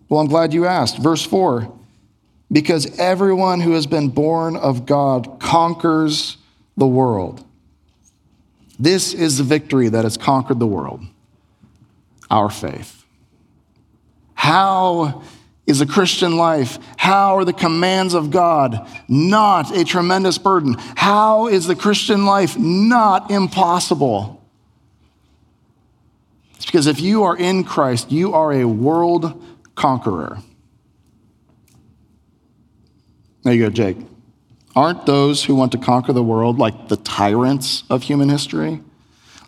Well, 0.09 0.19
I'm 0.19 0.27
glad 0.27 0.53
you 0.53 0.67
asked. 0.67 0.99
Verse 0.99 1.25
4 1.25 1.73
because 2.53 2.99
everyone 2.99 3.61
who 3.61 3.73
has 3.73 3.87
been 3.87 4.11
born 4.11 4.57
of 4.57 4.85
God 4.85 5.41
conquers 5.41 6.37
the 6.77 6.87
world. 6.87 7.45
This 8.79 9.15
is 9.15 9.39
the 9.39 9.45
victory 9.45 9.89
that 9.89 10.05
has 10.05 10.17
conquered 10.17 10.59
the 10.59 10.67
world 10.67 11.01
our 12.31 12.51
faith. 12.51 13.05
How 14.35 15.23
is 15.67 15.81
a 15.81 15.87
Christian 15.87 16.37
life? 16.37 16.79
How 16.97 17.37
are 17.37 17.45
the 17.45 17.53
commands 17.53 18.15
of 18.15 18.31
God 18.31 18.89
not 19.07 19.77
a 19.77 19.85
tremendous 19.85 20.39
burden? 20.39 20.77
How 20.97 21.49
is 21.49 21.67
the 21.67 21.77
Christian 21.77 22.25
life 22.25 22.59
not 22.59 23.31
impossible? 23.31 24.43
It's 26.57 26.65
because 26.65 26.87
if 26.87 27.01
you 27.01 27.25
are 27.25 27.37
in 27.37 27.65
Christ, 27.65 28.11
you 28.11 28.33
are 28.33 28.53
a 28.53 28.65
world 28.65 29.45
conqueror. 29.75 30.39
There 33.43 33.53
you 33.53 33.65
go, 33.65 33.71
Jake. 33.71 33.97
Aren't 34.75 35.05
those 35.05 35.45
who 35.45 35.55
want 35.55 35.73
to 35.73 35.79
conquer 35.79 36.13
the 36.13 36.23
world 36.23 36.59
like 36.59 36.89
the 36.89 36.97
tyrants 36.97 37.85
of 37.91 38.03
human 38.03 38.29
history? 38.29 38.81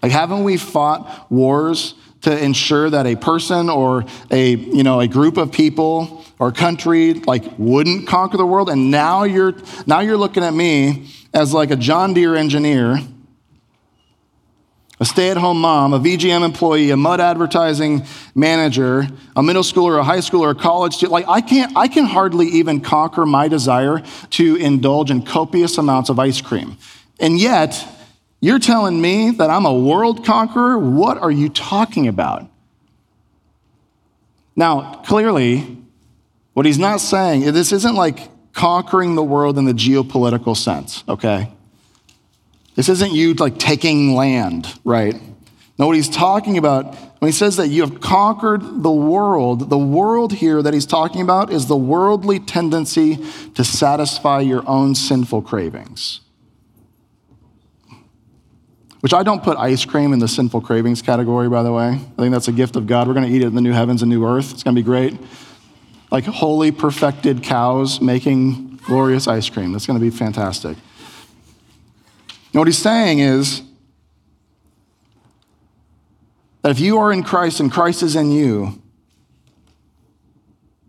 Like, 0.03 0.13
haven't 0.13 0.45
we 0.45 0.57
fought 0.57 1.31
wars 1.31 1.95
to 2.23 2.39
ensure 2.45 2.91
that 2.91 3.07
a 3.07 3.17
person 3.17 3.71
or 3.71 4.05
a, 4.31 4.51
you 4.57 4.83
know, 4.83 5.01
a 5.01 5.09
group 5.09 5.37
of 5.37 5.53
people 5.53 6.25
or 6.39 6.53
country 6.53 7.15
like 7.15 7.45
wouldn't 7.57 8.07
conquer 8.07 8.37
the 8.37 8.45
world? 8.45 8.69
And 8.69 8.91
now 8.91 9.25
you're, 9.25 9.55
now 9.87 10.01
you're 10.01 10.17
looking 10.17 10.43
at 10.43 10.53
me 10.53 11.11
as 11.33 11.55
like 11.55 11.71
a 11.71 11.77
John 11.77 12.13
Deere 12.13 12.35
engineer 12.35 12.99
a 15.05 15.07
stay 15.07 15.29
at 15.29 15.37
home 15.37 15.61
mom, 15.61 15.93
a 15.93 16.01
VGM 16.01 16.43
employee, 16.43 16.91
a 16.91 16.97
Mudd 16.97 17.21
advertising 17.21 18.07
manager, 18.35 19.07
a 19.37 19.43
middle 19.43 19.63
schooler, 19.63 19.99
a 19.99 20.03
high 20.03 20.19
schooler, 20.19 20.51
a 20.51 20.55
college 20.55 20.95
student. 20.95 21.13
Like, 21.13 21.29
I, 21.29 21.43
can't, 21.43 21.77
I 21.77 21.89
can 21.89 22.07
hardly 22.07 22.47
even 22.47 22.81
conquer 22.81 23.27
my 23.27 23.47
desire 23.49 24.03
to 24.31 24.57
indulge 24.57 25.11
in 25.11 25.23
copious 25.23 25.77
amounts 25.77 26.09
of 26.09 26.19
ice 26.19 26.41
cream. 26.41 26.79
And 27.21 27.39
yet, 27.39 27.87
you're 28.41 28.59
telling 28.59 28.99
me 28.99 29.31
that 29.33 29.51
I'm 29.51 29.67
a 29.67 29.75
world 29.75 30.25
conqueror? 30.25 30.79
What 30.79 31.19
are 31.19 31.31
you 31.31 31.51
talking 31.51 32.09
about? 32.09 32.51
Now, 34.57 35.03
clearly, 35.05 35.77
what 36.55 36.65
he's 36.65 36.79
not 36.79 37.03
saying, 37.03 37.53
this 37.53 37.73
isn't 37.73 37.95
like 37.95 38.31
conquering 38.55 39.17
the 39.17 39.25
world 39.25 39.59
in 39.59 39.67
the 39.67 39.75
geopolitical 39.75 40.57
sense, 40.57 41.05
okay? 41.07 41.54
This 42.75 42.89
isn't 42.89 43.13
you 43.13 43.35
like 43.35 43.59
taking 43.59 44.15
land, 44.15 44.67
right? 44.85 45.15
No, 45.79 45.87
what 45.87 45.97
he's 45.97 46.09
talking 46.09 46.57
about 46.59 46.95
when 47.19 47.31
he 47.31 47.37
says 47.37 47.57
that 47.57 47.69
you 47.69 47.81
have 47.83 48.01
conquered 48.01 48.83
the 48.83 48.91
world, 48.91 49.71
the 49.71 49.79
world 49.79 50.33
here 50.33 50.63
that 50.63 50.75
he's 50.75 50.87
talking 50.87 51.21
about 51.21 51.53
is 51.53 51.67
the 51.67 51.77
worldly 51.77 52.39
tendency 52.39 53.19
to 53.55 53.65
satisfy 53.65 54.41
your 54.41 54.63
own 54.69 54.95
sinful 54.95 55.43
cravings. 55.43 56.21
Which 59.01 59.13
I 59.13 59.23
don't 59.23 59.43
put 59.43 59.59
ice 59.59 59.85
cream 59.85 60.13
in 60.13 60.19
the 60.19 60.29
sinful 60.29 60.63
cravings 60.63 61.03
category, 61.03 61.49
by 61.49 61.63
the 61.63 61.73
way. 61.73 61.89
I 61.89 62.23
think 62.23 62.33
that's 62.33 62.49
a 62.49 62.53
gift 62.53 62.77
of 62.77 62.87
God. 62.87 63.07
We're 63.07 63.15
going 63.15 63.27
to 63.29 63.33
eat 63.35 63.43
it 63.43 63.47
in 63.47 63.55
the 63.55 63.61
new 63.61 63.73
heavens 63.73 64.03
and 64.03 64.11
new 64.11 64.27
earth. 64.27 64.53
It's 64.53 64.63
going 64.63 64.75
to 64.75 64.81
be 64.81 64.85
great. 64.85 65.19
Like 66.11 66.25
holy, 66.25 66.71
perfected 66.71 67.43
cows 67.43 68.01
making 68.01 68.77
glorious 68.85 69.27
ice 69.27 69.51
cream. 69.51 69.73
That's 69.73 69.87
going 69.87 69.99
to 69.99 70.05
be 70.05 70.11
fantastic. 70.11 70.77
And 72.55 72.61
what 72.61 72.69
he's 72.69 72.79
saying 72.79 73.19
is 73.19 73.63
that 76.63 76.71
if 76.71 76.79
you 76.79 76.99
are 76.99 77.13
in 77.13 77.25
Christ 77.25 77.59
and 77.59 77.71
Christ 77.71 78.05
is 78.05 78.15
in 78.15 78.31
you, 78.31 78.81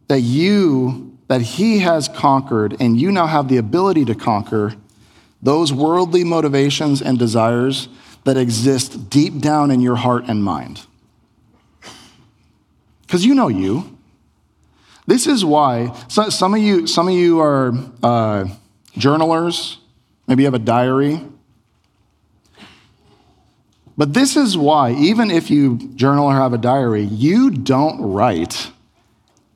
that 0.08 0.22
you, 0.22 1.18
that 1.28 1.42
he 1.42 1.80
has 1.80 2.08
conquered, 2.08 2.78
and 2.80 3.02
you 3.02 3.12
now 3.12 3.26
have 3.26 3.48
the 3.48 3.58
ability 3.58 4.06
to 4.06 4.14
conquer 4.14 4.76
those 5.42 5.74
worldly 5.74 6.24
motivations 6.24 7.02
and 7.02 7.18
desires 7.18 7.90
that 8.26 8.38
exist 8.38 9.10
deep 9.10 9.40
down 9.40 9.72
in 9.72 9.82
your 9.82 9.96
heart 9.96 10.26
and 10.28 10.44
mind. 10.44 10.86
Because 13.02 13.26
you 13.26 13.34
know 13.34 13.48
you. 13.48 13.98
This 15.08 15.26
is 15.26 15.44
why 15.44 15.96
so, 16.10 16.30
some 16.30 16.54
of 16.54 16.60
you, 16.60 16.86
some 16.86 17.08
of 17.08 17.16
you 17.16 17.40
are 17.40 17.74
uh, 18.04 18.46
journalers. 18.98 19.80
Maybe 20.28 20.44
you 20.44 20.48
have 20.48 20.54
a 20.54 20.60
diary. 20.60 21.22
But 23.98 24.14
this 24.14 24.36
is 24.36 24.58
why, 24.58 24.92
even 24.92 25.32
if 25.32 25.50
you 25.50 25.78
journal 25.96 26.26
or 26.26 26.34
have 26.34 26.54
a 26.54 26.58
diary, 26.58 27.04
you 27.04 27.50
don't 27.50 28.02
write 28.02 28.72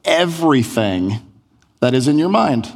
everything 0.06 1.20
that 1.82 1.94
is 1.94 2.08
in 2.08 2.18
your 2.18 2.30
mind. 2.30 2.72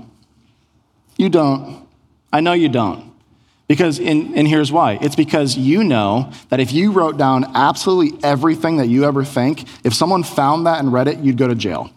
You 1.18 1.30
don't. 1.30 1.88
I 2.32 2.42
know 2.42 2.54
you 2.54 2.70
don't. 2.70 3.12
Because, 3.68 3.98
in, 3.98 4.36
and 4.36 4.46
here's 4.48 4.72
why 4.72 4.98
it's 5.02 5.16
because 5.16 5.58
you 5.58 5.84
know 5.84 6.32
that 6.50 6.60
if 6.60 6.74
you 6.74 6.92
wrote 6.92 7.18
down 7.18 7.46
absolutely 7.56 8.20
everything 8.24 8.78
that 8.78 8.88
you 8.88 9.06
ever 9.06 9.24
think, 9.24 9.66
if 9.86 9.94
someone 9.94 10.24
found 10.24 10.66
that 10.68 10.80
and 10.80 10.92
read 10.92 11.08
it, 11.08 11.20
you'd 11.20 11.38
go 11.38 11.48
to 11.48 11.56
jail. 11.56 11.90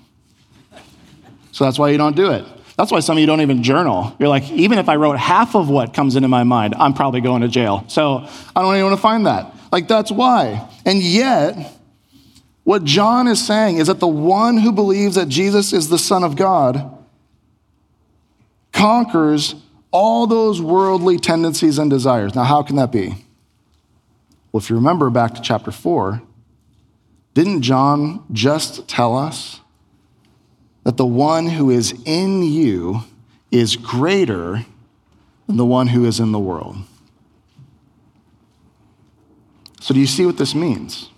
So 1.50 1.64
that's 1.64 1.78
why 1.78 1.90
you 1.90 1.98
don't 1.98 2.14
do 2.14 2.30
it. 2.30 2.44
That's 2.76 2.92
why 2.92 3.00
some 3.00 3.16
of 3.16 3.20
you 3.20 3.26
don't 3.26 3.40
even 3.40 3.62
journal. 3.62 4.14
You're 4.18 4.28
like, 4.28 4.48
even 4.50 4.78
if 4.78 4.88
I 4.88 4.96
wrote 4.96 5.16
half 5.16 5.56
of 5.56 5.70
what 5.70 5.94
comes 5.94 6.14
into 6.14 6.28
my 6.28 6.44
mind, 6.44 6.74
I'm 6.78 6.92
probably 6.92 7.22
going 7.22 7.42
to 7.42 7.48
jail. 7.48 7.84
So 7.88 8.28
I 8.54 8.62
don't 8.62 8.74
even 8.74 8.84
want 8.84 8.96
to 8.96 9.02
find 9.02 9.26
that. 9.26 9.55
Like, 9.76 9.88
that's 9.88 10.10
why. 10.10 10.66
And 10.86 11.02
yet, 11.02 11.78
what 12.64 12.84
John 12.84 13.28
is 13.28 13.46
saying 13.46 13.76
is 13.76 13.88
that 13.88 14.00
the 14.00 14.08
one 14.08 14.56
who 14.56 14.72
believes 14.72 15.16
that 15.16 15.28
Jesus 15.28 15.74
is 15.74 15.90
the 15.90 15.98
Son 15.98 16.24
of 16.24 16.34
God 16.34 16.96
conquers 18.72 19.54
all 19.90 20.26
those 20.26 20.62
worldly 20.62 21.18
tendencies 21.18 21.78
and 21.78 21.90
desires. 21.90 22.34
Now, 22.34 22.44
how 22.44 22.62
can 22.62 22.76
that 22.76 22.90
be? 22.90 23.08
Well, 24.50 24.62
if 24.62 24.70
you 24.70 24.76
remember 24.76 25.10
back 25.10 25.34
to 25.34 25.42
chapter 25.42 25.70
4, 25.70 26.22
didn't 27.34 27.60
John 27.60 28.24
just 28.32 28.88
tell 28.88 29.14
us 29.14 29.60
that 30.84 30.96
the 30.96 31.04
one 31.04 31.48
who 31.48 31.68
is 31.68 31.92
in 32.06 32.42
you 32.42 33.02
is 33.50 33.76
greater 33.76 34.64
than 35.46 35.58
the 35.58 35.66
one 35.66 35.88
who 35.88 36.06
is 36.06 36.18
in 36.18 36.32
the 36.32 36.38
world? 36.38 36.78
So, 39.86 39.94
do 39.94 40.00
you 40.00 40.08
see 40.08 40.26
what 40.26 40.36
this 40.36 40.52
means? 40.52 41.10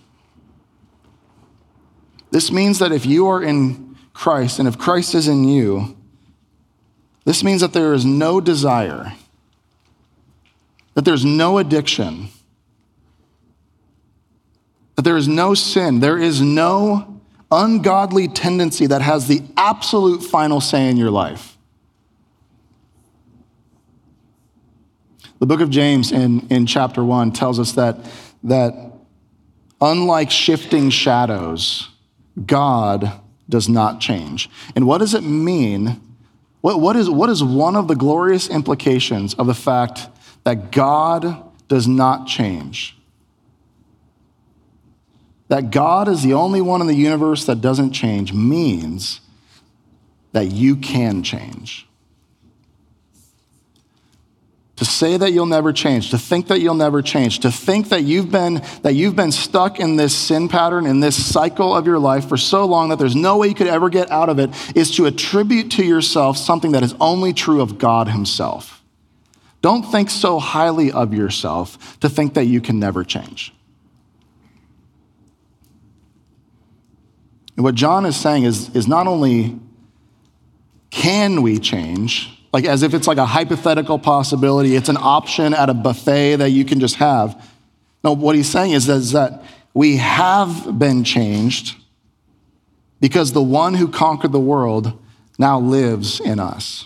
This 2.29 2.51
means 2.51 2.77
that 2.77 2.91
if 2.91 3.03
you 3.03 3.27
are 3.27 3.41
in 3.41 3.97
Christ 4.13 4.59
and 4.59 4.67
if 4.67 4.77
Christ 4.77 5.15
is 5.15 5.27
in 5.27 5.43
you, 5.43 5.97
this 7.25 7.43
means 7.43 7.61
that 7.61 7.73
there 7.73 7.95
is 7.95 8.05
no 8.05 8.39
desire, 8.39 9.13
that 10.93 11.03
there's 11.03 11.25
no 11.25 11.57
addiction, 11.57 12.27
that 14.97 15.01
there 15.01 15.17
is 15.17 15.27
no 15.27 15.55
sin, 15.55 15.99
there 15.99 16.19
is 16.19 16.39
no 16.39 17.21
ungodly 17.49 18.27
tendency 18.27 18.85
that 18.85 19.01
has 19.01 19.27
the 19.27 19.41
absolute 19.57 20.21
final 20.21 20.61
say 20.61 20.87
in 20.87 20.95
your 20.95 21.09
life. 21.09 21.57
The 25.39 25.47
book 25.47 25.61
of 25.61 25.71
James 25.71 26.11
in, 26.11 26.45
in 26.51 26.67
chapter 26.67 27.03
1 27.03 27.31
tells 27.31 27.59
us 27.59 27.71
that 27.71 27.97
that 28.43 28.73
unlike 29.81 30.31
shifting 30.31 30.89
shadows, 30.89 31.89
God 32.45 33.11
does 33.47 33.67
not 33.67 33.99
change. 33.99 34.49
And 34.75 34.85
what 34.85 34.99
does 34.99 35.13
it 35.13 35.23
mean? 35.23 35.99
What, 36.61 36.79
what, 36.79 36.95
is, 36.95 37.09
what 37.09 37.29
is 37.29 37.43
one 37.43 37.75
of 37.75 37.87
the 37.87 37.95
glorious 37.95 38.49
implications 38.49 39.33
of 39.33 39.47
the 39.47 39.53
fact 39.53 40.07
that 40.43 40.71
God 40.71 41.43
does 41.67 41.87
not 41.87 42.27
change? 42.27 42.95
That 45.47 45.71
God 45.71 46.07
is 46.07 46.21
the 46.21 46.33
only 46.33 46.61
one 46.61 46.81
in 46.81 46.87
the 46.87 46.93
universe 46.93 47.45
that 47.45 47.59
doesn't 47.59 47.91
change 47.91 48.33
means 48.33 49.21
that 50.31 50.51
you 50.51 50.75
can 50.75 51.23
change. 51.23 51.88
To 54.79 54.85
say 54.85 55.17
that 55.17 55.33
you'll 55.33 55.45
never 55.45 55.73
change, 55.73 56.09
to 56.11 56.17
think 56.17 56.47
that 56.47 56.61
you'll 56.61 56.73
never 56.73 57.01
change, 57.01 57.39
to 57.39 57.51
think 57.51 57.89
that 57.89 58.03
you've 58.03 58.31
been 58.31 58.61
that 58.81 58.95
you've 58.95 59.15
been 59.15 59.33
stuck 59.33 59.77
in 59.77 59.97
this 59.97 60.15
sin 60.15 60.47
pattern 60.47 60.85
in 60.85 61.01
this 61.01 61.21
cycle 61.21 61.75
of 61.75 61.85
your 61.85 61.99
life 61.99 62.29
for 62.29 62.37
so 62.37 62.65
long 62.65 62.87
that 62.87 62.97
there's 62.97 63.15
no 63.15 63.37
way 63.37 63.49
you 63.49 63.53
could 63.53 63.67
ever 63.67 63.89
get 63.89 64.09
out 64.09 64.29
of 64.29 64.39
it 64.39 64.49
is 64.77 64.95
to 64.95 65.05
attribute 65.05 65.71
to 65.71 65.83
yourself 65.83 66.37
something 66.37 66.71
that 66.71 66.81
is 66.81 66.95
only 67.01 67.33
true 67.33 67.61
of 67.61 67.77
God 67.77 68.07
himself. 68.07 68.81
Don't 69.61 69.83
think 69.83 70.09
so 70.09 70.39
highly 70.39 70.93
of 70.93 71.13
yourself 71.13 71.99
to 71.99 72.07
think 72.07 72.35
that 72.35 72.45
you 72.45 72.61
can 72.61 72.79
never 72.79 73.03
change. 73.03 73.53
And 77.57 77.65
what 77.65 77.75
John 77.75 78.05
is 78.05 78.15
saying 78.15 78.45
is, 78.45 78.73
is 78.73 78.87
not 78.87 79.07
only 79.07 79.59
can 80.89 81.41
we 81.41 81.59
change, 81.59 82.38
like 82.51 82.65
as 82.65 82.83
if 82.83 82.93
it's 82.93 83.07
like 83.07 83.17
a 83.17 83.25
hypothetical 83.25 83.99
possibility. 83.99 84.75
It's 84.75 84.89
an 84.89 84.97
option 84.97 85.53
at 85.53 85.69
a 85.69 85.73
buffet 85.73 86.37
that 86.37 86.49
you 86.49 86.65
can 86.65 86.79
just 86.79 86.95
have. 86.95 87.49
No, 88.03 88.13
what 88.13 88.35
he's 88.35 88.49
saying 88.49 88.71
is, 88.71 88.85
that 88.85 89.43
we 89.73 89.97
have 89.97 90.79
been 90.79 91.03
changed 91.03 91.75
because 92.99 93.33
the 93.33 93.41
one 93.41 93.75
who 93.75 93.87
conquered 93.87 94.31
the 94.31 94.39
world 94.39 94.97
now 95.37 95.59
lives 95.59 96.19
in 96.19 96.39
us. 96.39 96.85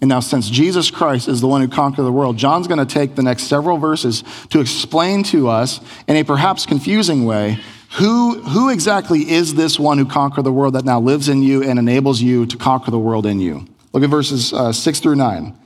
And 0.00 0.10
now, 0.10 0.20
since 0.20 0.50
Jesus 0.50 0.90
Christ 0.90 1.26
is 1.26 1.40
the 1.40 1.46
one 1.46 1.62
who 1.62 1.68
conquered 1.68 2.02
the 2.02 2.12
world, 2.12 2.36
John's 2.36 2.66
going 2.66 2.84
to 2.84 2.94
take 2.94 3.14
the 3.14 3.22
next 3.22 3.44
several 3.44 3.78
verses 3.78 4.24
to 4.50 4.60
explain 4.60 5.22
to 5.24 5.48
us, 5.48 5.80
in 6.06 6.16
a 6.16 6.22
perhaps 6.22 6.66
confusing 6.66 7.24
way, 7.24 7.58
who, 7.96 8.40
who 8.42 8.68
exactly 8.68 9.30
is 9.30 9.54
this 9.54 9.78
one 9.78 9.96
who 9.96 10.04
conquered 10.04 10.42
the 10.42 10.52
world 10.52 10.74
that 10.74 10.84
now 10.84 11.00
lives 11.00 11.30
in 11.30 11.42
you 11.42 11.62
and 11.62 11.78
enables 11.78 12.20
you 12.20 12.44
to 12.44 12.56
conquer 12.58 12.90
the 12.90 12.98
world 12.98 13.24
in 13.24 13.40
you. 13.40 13.66
Look 13.94 14.02
at 14.02 14.10
verses 14.10 14.52
uh, 14.52 14.72
6 14.72 15.00
through 15.00 15.16
9. 15.16 15.56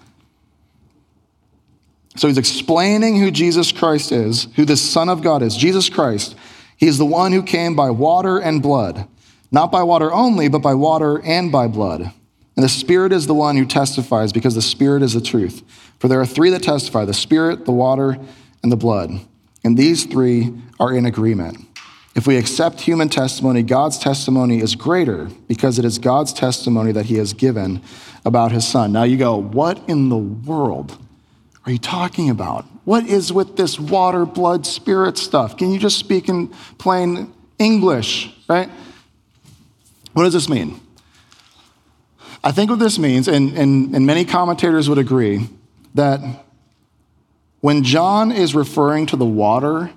So 2.16 2.28
he's 2.28 2.38
explaining 2.38 3.18
who 3.18 3.32
Jesus 3.32 3.72
Christ 3.72 4.12
is, 4.12 4.46
who 4.54 4.64
the 4.64 4.76
Son 4.76 5.08
of 5.08 5.22
God 5.22 5.42
is. 5.42 5.56
Jesus 5.56 5.88
Christ, 5.88 6.36
he 6.76 6.86
is 6.86 6.98
the 6.98 7.04
one 7.04 7.32
who 7.32 7.42
came 7.42 7.74
by 7.74 7.90
water 7.90 8.38
and 8.38 8.62
blood, 8.62 9.08
not 9.50 9.72
by 9.72 9.82
water 9.82 10.12
only, 10.12 10.46
but 10.48 10.62
by 10.62 10.74
water 10.74 11.20
and 11.22 11.50
by 11.50 11.66
blood. 11.66 12.02
And 12.02 12.64
the 12.64 12.68
Spirit 12.68 13.12
is 13.12 13.26
the 13.26 13.34
one 13.34 13.56
who 13.56 13.66
testifies 13.66 14.32
because 14.32 14.54
the 14.54 14.62
Spirit 14.62 15.02
is 15.02 15.14
the 15.14 15.20
truth. 15.20 15.64
For 15.98 16.06
there 16.06 16.20
are 16.20 16.26
three 16.26 16.50
that 16.50 16.62
testify 16.62 17.04
the 17.04 17.14
Spirit, 17.14 17.64
the 17.64 17.72
water, 17.72 18.18
and 18.62 18.70
the 18.70 18.76
blood. 18.76 19.10
And 19.64 19.76
these 19.76 20.04
three 20.04 20.52
are 20.78 20.94
in 20.94 21.06
agreement. 21.06 21.66
If 22.14 22.26
we 22.26 22.36
accept 22.36 22.80
human 22.80 23.08
testimony, 23.08 23.62
God's 23.62 23.98
testimony 23.98 24.58
is 24.60 24.74
greater 24.74 25.26
because 25.46 25.78
it 25.78 25.84
is 25.84 25.98
God's 25.98 26.32
testimony 26.32 26.92
that 26.92 27.06
He 27.06 27.16
has 27.16 27.32
given 27.32 27.82
about 28.24 28.50
His 28.52 28.66
Son. 28.66 28.92
Now 28.92 29.04
you 29.04 29.16
go, 29.16 29.36
what 29.36 29.80
in 29.88 30.08
the 30.08 30.18
world 30.18 30.98
are 31.64 31.72
you 31.72 31.78
talking 31.78 32.28
about? 32.28 32.64
What 32.84 33.06
is 33.06 33.32
with 33.32 33.56
this 33.56 33.78
water, 33.78 34.26
blood, 34.26 34.66
spirit 34.66 35.18
stuff? 35.18 35.56
Can 35.56 35.70
you 35.70 35.78
just 35.78 35.98
speak 35.98 36.28
in 36.28 36.48
plain 36.78 37.32
English, 37.58 38.34
right? 38.48 38.68
What 40.12 40.24
does 40.24 40.32
this 40.32 40.48
mean? 40.48 40.80
I 42.42 42.50
think 42.52 42.70
what 42.70 42.78
this 42.78 42.98
means, 42.98 43.28
and, 43.28 43.56
and, 43.56 43.94
and 43.94 44.06
many 44.06 44.24
commentators 44.24 44.88
would 44.88 44.98
agree, 44.98 45.48
that 45.94 46.20
when 47.60 47.84
John 47.84 48.32
is 48.32 48.54
referring 48.54 49.06
to 49.06 49.16
the 49.16 49.26
water 49.26 49.90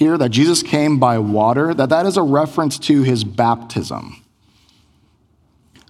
here, 0.00 0.16
that 0.16 0.30
Jesus 0.30 0.62
came 0.62 0.98
by 0.98 1.18
water, 1.18 1.74
that 1.74 1.90
that 1.90 2.06
is 2.06 2.16
a 2.16 2.22
reference 2.22 2.78
to 2.78 3.02
his 3.02 3.22
baptism. 3.22 4.16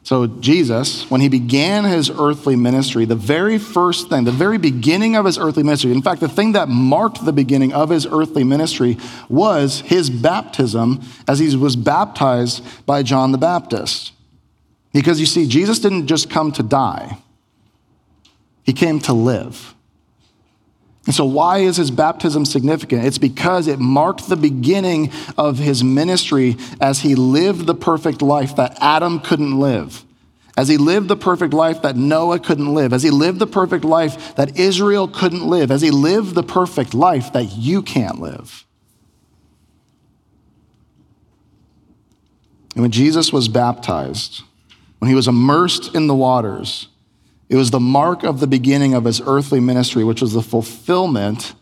So, 0.03 0.27
Jesus, 0.27 1.09
when 1.09 1.21
he 1.21 1.29
began 1.29 1.85
his 1.85 2.11
earthly 2.11 2.57
ministry, 2.57 3.05
the 3.05 3.15
very 3.15 3.57
first 3.57 4.09
thing, 4.09 4.25
the 4.25 4.33
very 4.33 4.59
beginning 4.59 5.15
of 5.15 5.25
his 5.25 5.39
earthly 5.39 5.63
ministry, 5.63 5.93
in 5.93 6.03
fact, 6.03 6.21
the 6.21 6.29
thing 6.29 6.53
that 6.53 6.69
marked 6.69 7.25
the 7.25 7.33
beginning 7.33 7.73
of 7.73 7.91
his 7.91 8.05
earthly 8.05 8.43
ministry 8.43 8.99
was 9.29 9.83
his 9.83 10.11
baptism 10.11 11.01
as 11.29 11.39
he 11.39 11.55
was 11.55 11.77
baptized 11.77 12.65
by 12.87 13.05
John 13.05 13.31
the 13.31 13.39
Baptist. 13.39 14.13
Because 14.93 15.21
you 15.21 15.27
see, 15.27 15.47
Jesus 15.47 15.79
didn't 15.79 16.09
just 16.09 16.29
come 16.29 16.51
to 16.53 16.65
die, 16.65 17.17
he 18.65 18.73
came 18.73 18.99
to 19.01 19.13
live. 19.13 19.77
And 21.07 21.15
so, 21.15 21.25
why 21.25 21.59
is 21.59 21.77
his 21.77 21.91
baptism 21.91 22.45
significant? 22.45 23.05
It's 23.05 23.19
because 23.19 23.67
it 23.67 23.79
marked 23.79 24.29
the 24.29 24.37
beginning 24.37 25.11
of 25.39 25.59
his 25.59 25.83
ministry 25.83 26.57
as 26.81 27.01
he 27.01 27.15
lived 27.15 27.67
the 27.67 27.75
perfect 27.75 28.21
life 28.21 28.57
that 28.57 28.77
Adam 28.81 29.19
couldn't 29.19 29.59
live, 29.59 30.05
as 30.59 30.69
he 30.69 30.77
lived 30.77 31.09
the 31.09 31.17
perfect 31.17 31.55
life 31.55 31.81
that 31.83 31.97
Noah 31.97 32.39
couldn't 32.39 32.75
live, 32.75 32.93
as 32.93 33.03
he 33.03 33.11
lived 33.11 33.39
the 33.39 33.47
perfect 33.47 33.85
life 33.85 34.35
that 34.37 34.59
Israel 34.59 35.09
couldn't 35.09 35.47
live, 35.47 35.71
as 35.71 35.81
he 35.81 35.91
lived 35.91 36.35
the 36.35 36.43
perfect 36.43 36.93
life 36.93 37.33
that 37.33 37.57
you 37.57 37.83
can't 37.83 38.21
live. 38.21 38.67
And 42.75 42.83
when 42.83 42.91
Jesus 42.93 43.33
was 43.33 43.49
baptized, 43.49 44.43
when 44.99 45.09
he 45.09 45.15
was 45.15 45.27
immersed 45.27 45.95
in 45.95 46.07
the 46.09 46.15
waters, 46.15 46.90
it 47.51 47.57
was 47.57 47.73
the 47.73 47.81
mark 47.81 48.23
of 48.23 48.39
the 48.39 48.47
beginning 48.47 48.95
of 48.95 49.05
his 49.05 49.21
earthly 49.21 49.59
ministry, 49.59 50.05
which 50.05 50.23
was 50.23 50.33
the 50.33 50.41
fulfillment 50.41 51.55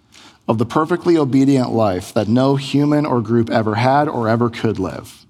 of 0.46 0.58
the 0.58 0.66
perfectly 0.66 1.16
obedient 1.16 1.70
life 1.72 2.12
that 2.12 2.28
no 2.28 2.56
human 2.56 3.06
or 3.06 3.22
group 3.22 3.48
ever 3.50 3.74
had 3.74 4.06
or 4.06 4.28
ever 4.28 4.50
could 4.50 4.78
live. 4.78 5.24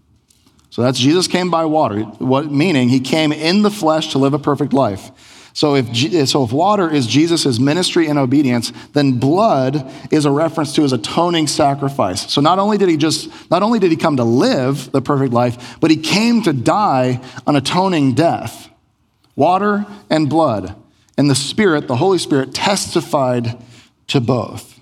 So 0.71 0.83
that's 0.83 0.99
Jesus 0.99 1.29
came 1.29 1.49
by 1.49 1.65
water, 1.65 2.01
what, 2.01 2.51
meaning 2.51 2.89
he 2.89 2.99
came 2.99 3.33
in 3.33 3.63
the 3.63 3.71
flesh 3.71 4.13
to 4.13 4.19
live 4.19 4.35
a 4.35 4.39
perfect 4.39 4.73
life. 4.73 5.11
So 5.53 5.77
if, 5.77 6.29
so 6.29 6.45
if 6.45 6.53
water 6.53 6.93
is 6.93 7.07
Jesus' 7.07 7.59
ministry 7.59 8.07
and 8.09 8.19
obedience, 8.19 8.73
then 8.93 9.19
blood 9.19 9.91
is 10.13 10.25
a 10.25 10.31
reference 10.31 10.73
to 10.75 10.83
his 10.83 10.93
atoning 10.93 11.47
sacrifice. 11.47 12.33
So 12.33 12.41
not 12.41 12.59
only 12.59 12.79
did 12.79 12.89
he 12.89 12.97
just, 12.97 13.29
not 13.51 13.63
only 13.63 13.79
did 13.79 13.91
he 13.91 13.97
come 13.97 14.17
to 14.17 14.25
live 14.25 14.91
the 14.91 15.03
perfect 15.03 15.33
life, 15.33 15.79
but 15.81 15.91
he 15.91 15.97
came 15.97 16.43
to 16.43 16.53
die 16.53 17.21
an 17.47 17.57
atoning 17.57 18.15
death. 18.15 18.68
Water 19.39 19.87
and 20.11 20.29
blood. 20.29 20.75
And 21.17 21.31
the 21.31 21.37
Spirit, 21.37 21.87
the 21.87 21.95
Holy 21.95 22.19
Spirit, 22.19 22.53
testified 22.53 23.57
to 24.09 24.21
both. 24.21 24.81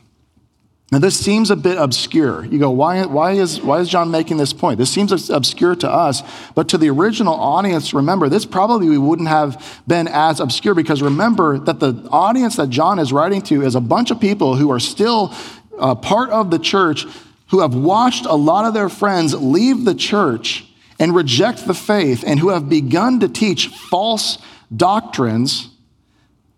Now, 0.91 0.99
this 0.99 1.21
seems 1.21 1.51
a 1.51 1.57
bit 1.57 1.77
obscure. 1.77 2.47
You 2.47 2.59
go, 2.59 2.71
why, 2.71 3.05
why, 3.05 3.33
is, 3.33 3.61
why 3.61 3.81
is 3.81 3.91
John 3.91 4.11
making 4.11 4.39
this 4.39 4.55
point? 4.55 4.79
This 4.79 4.91
seems 4.91 5.29
obscure 5.29 5.77
to 5.77 5.91
us, 5.91 6.23
but 6.55 6.71
to 6.71 6.79
the 6.79 6.89
original 6.89 7.35
audience, 7.35 7.93
remember, 7.93 8.31
this 8.31 8.47
probably 8.47 8.97
wouldn't 8.97 9.29
have 9.29 9.83
been 9.87 10.09
as 10.09 10.41
obscure 10.41 10.75
because 10.75 11.03
remember 11.03 11.59
that 11.59 11.79
the 11.79 12.09
audience 12.11 12.57
that 12.57 12.71
John 12.71 12.99
is 12.99 13.13
writing 13.13 13.43
to 13.43 13.61
is 13.61 13.75
a 13.75 13.81
bunch 13.83 14.11
of 14.11 14.21
people 14.21 14.57
who 14.57 14.71
are 14.71 14.81
still 14.81 15.35
uh, 15.79 15.95
part 15.95 16.31
of 16.31 16.51
the 16.51 16.59
church 16.59 17.05
who 17.49 17.61
have 17.61 17.75
watched 17.75 18.25
a 18.25 18.35
lot 18.35 18.65
of 18.65 18.73
their 18.73 18.89
friends 18.89 19.35
leave 19.35 19.85
the 19.85 19.95
church 19.95 20.65
and 20.99 21.15
reject 21.15 21.67
the 21.67 21.75
faith 21.75 22.25
and 22.27 22.41
who 22.41 22.49
have 22.49 22.69
begun 22.69 23.21
to 23.21 23.29
teach 23.29 23.69
false 23.69 24.39
doctrines 24.75 25.71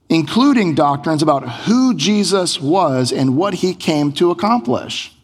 including 0.09 0.75
doctrines 0.75 1.23
about 1.23 1.49
who 1.65 1.95
Jesus 1.95 2.61
was 2.61 3.13
and 3.13 3.37
what 3.37 3.55
he 3.55 3.75
came 3.75 4.13
to 4.13 4.31
accomplish. 4.31 5.15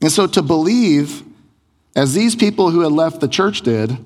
And 0.00 0.12
so 0.12 0.26
to 0.28 0.42
believe, 0.42 1.22
as 1.96 2.14
these 2.14 2.36
people 2.36 2.70
who 2.70 2.80
had 2.80 2.92
left 2.92 3.20
the 3.20 3.28
church 3.28 3.62
did, 3.62 3.96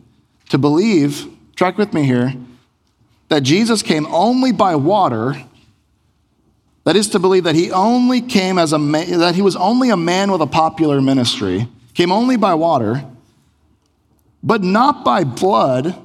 to 0.48 0.58
believe, 0.58 1.26
track 1.56 1.76
with 1.76 1.92
me 1.92 2.04
here, 2.04 2.34
that 3.28 3.42
Jesus 3.42 3.82
came 3.82 4.06
only 4.06 4.52
by 4.52 4.74
water, 4.76 5.34
that 6.84 6.96
is 6.96 7.10
to 7.10 7.18
believe 7.18 7.44
that 7.44 7.54
he 7.54 7.70
only 7.70 8.22
came 8.22 8.58
as 8.58 8.72
a 8.72 8.78
man, 8.78 9.18
that 9.18 9.34
he 9.34 9.42
was 9.42 9.56
only 9.56 9.90
a 9.90 9.96
man 9.96 10.32
with 10.32 10.40
a 10.40 10.46
popular 10.46 11.02
ministry, 11.02 11.68
came 11.98 12.12
only 12.12 12.36
by 12.36 12.54
water, 12.54 13.04
but 14.40 14.62
not 14.62 15.04
by 15.04 15.24
blood 15.24 15.96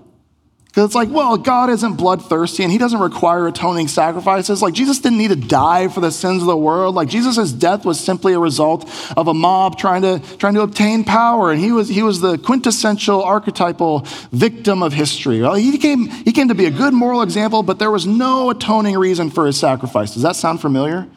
because 0.65 0.85
it's 0.85 0.95
like, 0.95 1.09
well, 1.11 1.37
God 1.37 1.69
isn't 1.69 1.97
bloodthirsty 1.97 2.63
and 2.63 2.71
he 2.71 2.79
doesn't 2.79 2.99
require 2.99 3.45
atoning 3.45 3.87
sacrifices. 3.87 4.59
Like, 4.59 4.73
Jesus 4.73 4.97
didn't 4.97 5.19
need 5.19 5.27
to 5.27 5.35
die 5.35 5.87
for 5.87 5.99
the 5.99 6.09
sins 6.09 6.41
of 6.41 6.47
the 6.47 6.57
world. 6.57 6.95
Like, 6.95 7.09
Jesus' 7.09 7.51
death 7.51 7.85
was 7.85 7.99
simply 7.99 8.33
a 8.33 8.39
result 8.39 8.89
of 9.15 9.27
a 9.27 9.35
mob 9.35 9.77
trying 9.77 10.01
to, 10.01 10.19
trying 10.37 10.55
to 10.55 10.61
obtain 10.61 11.03
power. 11.03 11.51
And 11.51 11.61
he 11.61 11.71
was, 11.71 11.89
he 11.89 12.01
was 12.01 12.21
the 12.21 12.39
quintessential 12.39 13.21
archetypal 13.21 14.07
victim 14.31 14.81
of 14.81 14.93
history. 14.93 15.41
Well, 15.41 15.53
he 15.53 15.77
came, 15.77 16.07
he 16.07 16.31
came 16.31 16.47
to 16.47 16.55
be 16.55 16.65
a 16.65 16.71
good 16.71 16.95
moral 16.95 17.21
example, 17.21 17.61
but 17.61 17.77
there 17.77 17.91
was 17.91 18.07
no 18.07 18.49
atoning 18.49 18.97
reason 18.97 19.29
for 19.29 19.45
his 19.45 19.59
sacrifice. 19.59 20.15
Does 20.15 20.23
that 20.23 20.35
sound 20.35 20.59
familiar? 20.59 21.07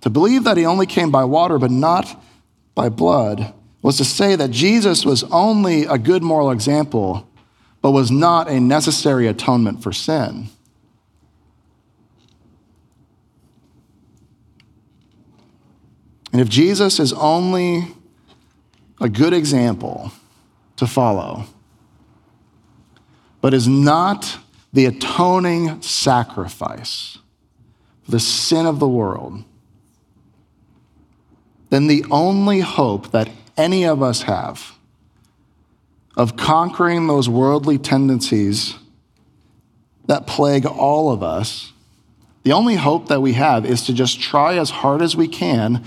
To 0.00 0.08
believe 0.08 0.44
that 0.44 0.56
he 0.56 0.64
only 0.64 0.86
came 0.86 1.10
by 1.10 1.24
water, 1.24 1.58
but 1.58 1.70
not 1.70 2.16
by 2.74 2.88
blood 2.88 3.52
was 3.82 3.96
to 3.96 4.04
say 4.04 4.36
that 4.36 4.50
Jesus 4.50 5.04
was 5.04 5.24
only 5.24 5.84
a 5.84 5.98
good 5.98 6.22
moral 6.22 6.50
example, 6.50 7.28
but 7.80 7.92
was 7.92 8.10
not 8.10 8.48
a 8.48 8.60
necessary 8.60 9.26
atonement 9.26 9.82
for 9.82 9.92
sin. 9.92 10.48
And 16.32 16.40
if 16.40 16.48
Jesus 16.48 17.00
is 17.00 17.12
only 17.14 17.88
a 19.00 19.08
good 19.08 19.32
example 19.32 20.12
to 20.76 20.86
follow, 20.86 21.46
but 23.40 23.54
is 23.54 23.66
not 23.66 24.38
the 24.72 24.86
atoning 24.86 25.82
sacrifice 25.82 27.18
for 28.02 28.12
the 28.12 28.20
sin 28.20 28.66
of 28.66 28.78
the 28.78 28.88
world, 28.88 29.42
then 31.70 31.86
the 31.86 32.04
only 32.10 32.60
hope 32.60 33.12
that 33.12 33.30
any 33.56 33.84
of 33.84 34.02
us 34.02 34.22
have 34.22 34.76
of 36.16 36.36
conquering 36.36 37.06
those 37.06 37.28
worldly 37.28 37.78
tendencies 37.78 38.74
that 40.06 40.26
plague 40.26 40.66
all 40.66 41.10
of 41.10 41.22
us, 41.22 41.72
the 42.42 42.52
only 42.52 42.74
hope 42.74 43.08
that 43.08 43.22
we 43.22 43.34
have 43.34 43.64
is 43.64 43.84
to 43.86 43.92
just 43.92 44.20
try 44.20 44.58
as 44.58 44.70
hard 44.70 45.02
as 45.02 45.16
we 45.16 45.28
can 45.28 45.84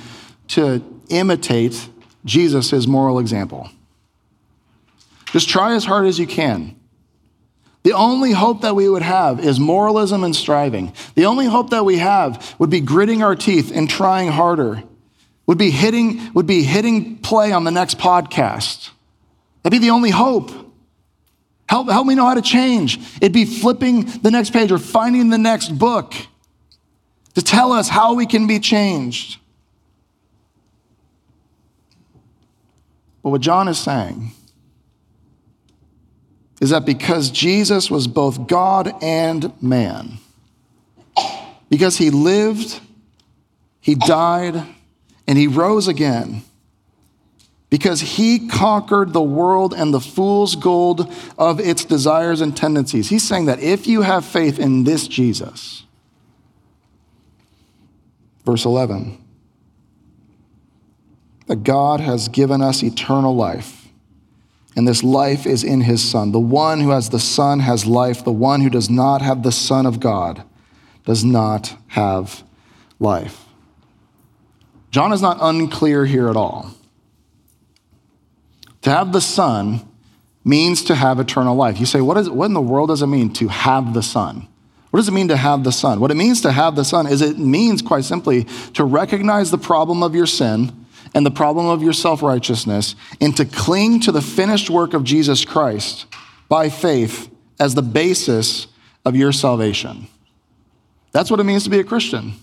to 0.47 0.83
imitate 1.09 1.89
Jesus' 2.23 2.87
moral 2.87 3.19
example. 3.19 3.69
Just 5.31 5.49
try 5.49 5.75
as 5.75 5.83
hard 5.83 6.05
as 6.05 6.19
you 6.19 6.27
can. 6.27 6.79
The 7.83 7.93
only 7.93 8.31
hope 8.31 8.61
that 8.61 8.75
we 8.75 8.87
would 8.87 9.01
have 9.01 9.41
is 9.41 9.59
moralism 9.59 10.23
and 10.23 10.33
striving. 10.33 10.93
The 11.15 11.25
only 11.25 11.47
hope 11.47 11.71
that 11.71 11.83
we 11.83 11.97
have 11.97 12.55
would 12.57 12.69
be 12.69 12.79
gritting 12.79 13.21
our 13.21 13.35
teeth 13.35 13.71
and 13.75 13.89
trying 13.89 14.29
harder 14.29 14.83
would 15.45 15.57
be 15.57 15.71
hitting, 15.71 16.33
would 16.33 16.47
be 16.47 16.63
hitting 16.63 17.17
play 17.17 17.51
on 17.51 17.63
the 17.63 17.71
next 17.71 17.97
podcast. 17.97 18.89
That'd 19.61 19.79
be 19.79 19.85
the 19.85 19.91
only 19.91 20.09
hope. 20.09 20.51
Help, 21.67 21.89
help 21.89 22.05
me 22.05 22.15
know 22.15 22.25
how 22.25 22.33
to 22.33 22.41
change. 22.41 22.99
It'd 23.17 23.33
be 23.33 23.45
flipping 23.45 24.05
the 24.05 24.31
next 24.31 24.51
page 24.51 24.71
or 24.71 24.77
finding 24.77 25.29
the 25.29 25.37
next 25.37 25.69
book 25.77 26.13
to 27.35 27.41
tell 27.41 27.71
us 27.71 27.89
how 27.89 28.13
we 28.13 28.25
can 28.25 28.47
be 28.47 28.59
changed. 28.59 29.39
But 33.23 33.29
what 33.29 33.41
John 33.41 33.67
is 33.67 33.79
saying 33.79 34.31
is 36.61 36.69
that 36.69 36.85
because 36.85 37.31
Jesus 37.31 37.89
was 37.89 38.07
both 38.07 38.47
God 38.47 38.93
and 39.01 39.51
man, 39.61 40.19
because 41.69 41.97
he 41.97 42.09
lived, 42.09 42.79
he 43.79 43.95
died, 43.95 44.63
and 45.27 45.37
he 45.37 45.47
rose 45.47 45.87
again, 45.87 46.43
because 47.69 48.01
he 48.01 48.47
conquered 48.47 49.13
the 49.13 49.21
world 49.21 49.73
and 49.73 49.93
the 49.93 49.99
fool's 49.99 50.55
gold 50.55 51.11
of 51.37 51.59
its 51.59 51.85
desires 51.85 52.41
and 52.41 52.55
tendencies. 52.55 53.09
He's 53.09 53.27
saying 53.27 53.45
that 53.45 53.59
if 53.59 53.87
you 53.87 54.01
have 54.01 54.25
faith 54.25 54.59
in 54.59 54.83
this 54.83 55.07
Jesus, 55.07 55.83
verse 58.45 58.65
11, 58.65 59.17
that 61.47 61.63
God 61.63 61.99
has 61.99 62.27
given 62.27 62.61
us 62.61 62.83
eternal 62.83 63.35
life 63.35 63.83
and 64.75 64.87
this 64.87 65.03
life 65.03 65.45
is 65.45 65.63
in 65.63 65.81
his 65.81 66.01
Son. 66.01 66.31
The 66.31 66.39
one 66.39 66.79
who 66.79 66.89
has 66.89 67.09
the 67.09 67.19
Son 67.19 67.59
has 67.59 67.85
life. 67.85 68.23
The 68.23 68.31
one 68.31 68.61
who 68.61 68.69
does 68.69 68.89
not 68.89 69.21
have 69.21 69.43
the 69.43 69.51
Son 69.51 69.85
of 69.85 69.99
God 69.99 70.43
does 71.05 71.23
not 71.23 71.75
have 71.89 72.43
life. 72.99 73.45
John 74.93 75.11
is 75.11 75.23
not 75.23 75.39
unclear 75.41 76.05
here 76.05 76.29
at 76.29 76.35
all. 76.35 76.69
To 78.83 78.91
have 78.91 79.11
the 79.11 79.21
Son 79.21 79.81
means 80.45 80.83
to 80.83 80.93
have 80.93 81.19
eternal 81.19 81.55
life. 81.55 81.79
You 81.79 81.87
say, 81.87 81.99
what, 81.99 82.15
is, 82.15 82.29
what 82.29 82.45
in 82.45 82.53
the 82.53 82.61
world 82.61 82.89
does 82.89 83.01
it 83.01 83.07
mean 83.07 83.33
to 83.33 83.47
have 83.47 83.95
the 83.95 84.03
Son? 84.03 84.47
What 84.91 84.99
does 84.99 85.07
it 85.07 85.13
mean 85.13 85.29
to 85.29 85.35
have 85.35 85.63
the 85.63 85.71
Son? 85.71 85.99
What 85.99 86.11
it 86.11 86.15
means 86.17 86.41
to 86.41 86.51
have 86.51 86.75
the 86.75 86.85
Son 86.85 87.07
is 87.07 87.23
it 87.23 87.39
means, 87.39 87.81
quite 87.81 88.03
simply, 88.03 88.43
to 88.75 88.83
recognize 88.83 89.49
the 89.49 89.57
problem 89.57 90.03
of 90.03 90.13
your 90.13 90.27
sin 90.27 90.85
and 91.15 91.25
the 91.25 91.31
problem 91.31 91.65
of 91.65 91.81
your 91.81 91.93
self 91.93 92.21
righteousness 92.21 92.95
and 93.19 93.35
to 93.35 93.45
cling 93.45 93.99
to 94.01 94.11
the 94.11 94.21
finished 94.21 94.69
work 94.69 94.93
of 94.93 95.03
Jesus 95.03 95.43
Christ 95.43 96.05
by 96.49 96.69
faith 96.69 97.31
as 97.59 97.73
the 97.73 97.81
basis 97.81 98.67
of 99.05 99.15
your 99.15 99.31
salvation. 99.31 100.05
That's 101.13 101.31
what 101.31 101.39
it 101.39 101.45
means 101.45 101.63
to 101.63 101.71
be 101.71 101.79
a 101.79 101.83
Christian. 101.83 102.33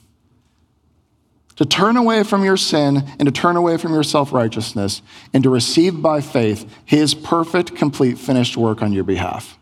To 1.60 1.64
turn 1.64 1.96
away 1.96 2.24
from 2.24 2.44
your 2.44 2.56
sin 2.56 3.04
and 3.18 3.26
to 3.26 3.30
turn 3.30 3.54
away 3.54 3.76
from 3.76 3.92
your 3.92 4.02
self 4.02 4.32
righteousness 4.32 5.02
and 5.32 5.44
to 5.44 5.50
receive 5.50 6.02
by 6.02 6.20
faith 6.20 6.68
his 6.84 7.14
perfect, 7.14 7.76
complete, 7.76 8.18
finished 8.18 8.56
work 8.56 8.82
on 8.82 8.92
your 8.92 9.04
behalf. 9.04 9.58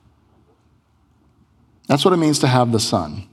That's 1.86 2.04
what 2.04 2.14
it 2.14 2.18
means 2.18 2.38
to 2.40 2.46
have 2.46 2.72
the 2.72 2.80
Son. 2.80 3.28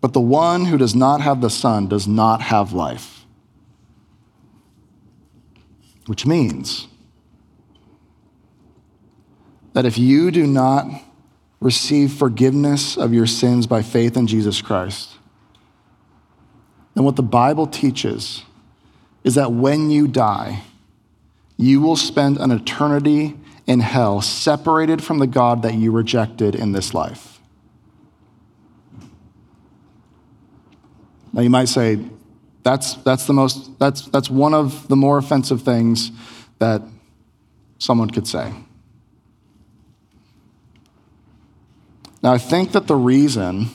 But 0.00 0.12
the 0.12 0.20
one 0.20 0.66
who 0.66 0.78
does 0.78 0.94
not 0.94 1.20
have 1.20 1.40
the 1.40 1.50
Son 1.50 1.88
does 1.88 2.06
not 2.08 2.40
have 2.40 2.72
life 2.72 3.14
which 6.06 6.26
means 6.26 6.86
that 9.72 9.84
if 9.84 9.98
you 9.98 10.30
do 10.30 10.46
not 10.46 10.86
receive 11.60 12.12
forgiveness 12.12 12.96
of 12.96 13.12
your 13.14 13.26
sins 13.26 13.66
by 13.66 13.82
faith 13.82 14.16
in 14.16 14.26
Jesus 14.26 14.60
Christ, 14.60 15.13
then 16.94 17.04
what 17.04 17.16
the 17.16 17.22
Bible 17.22 17.66
teaches 17.66 18.42
is 19.24 19.34
that 19.34 19.52
when 19.52 19.90
you 19.90 20.06
die, 20.06 20.62
you 21.56 21.80
will 21.80 21.96
spend 21.96 22.38
an 22.38 22.50
eternity 22.50 23.36
in 23.66 23.80
hell 23.80 24.20
separated 24.20 25.02
from 25.02 25.18
the 25.18 25.26
God 25.26 25.62
that 25.62 25.74
you 25.74 25.90
rejected 25.90 26.54
in 26.54 26.72
this 26.72 26.94
life. 26.94 27.40
Now, 31.32 31.42
you 31.42 31.50
might 31.50 31.68
say, 31.68 31.98
that's, 32.62 32.94
that's, 32.94 33.26
the 33.26 33.32
most, 33.32 33.78
that's, 33.78 34.02
that's 34.06 34.30
one 34.30 34.54
of 34.54 34.86
the 34.88 34.96
more 34.96 35.18
offensive 35.18 35.62
things 35.62 36.12
that 36.58 36.82
someone 37.78 38.10
could 38.10 38.28
say. 38.28 38.52
Now, 42.22 42.32
I 42.32 42.38
think 42.38 42.72
that 42.72 42.86
the 42.86 42.96
reason, 42.96 43.68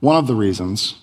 one 0.00 0.16
of 0.16 0.26
the 0.26 0.34
reasons, 0.34 0.96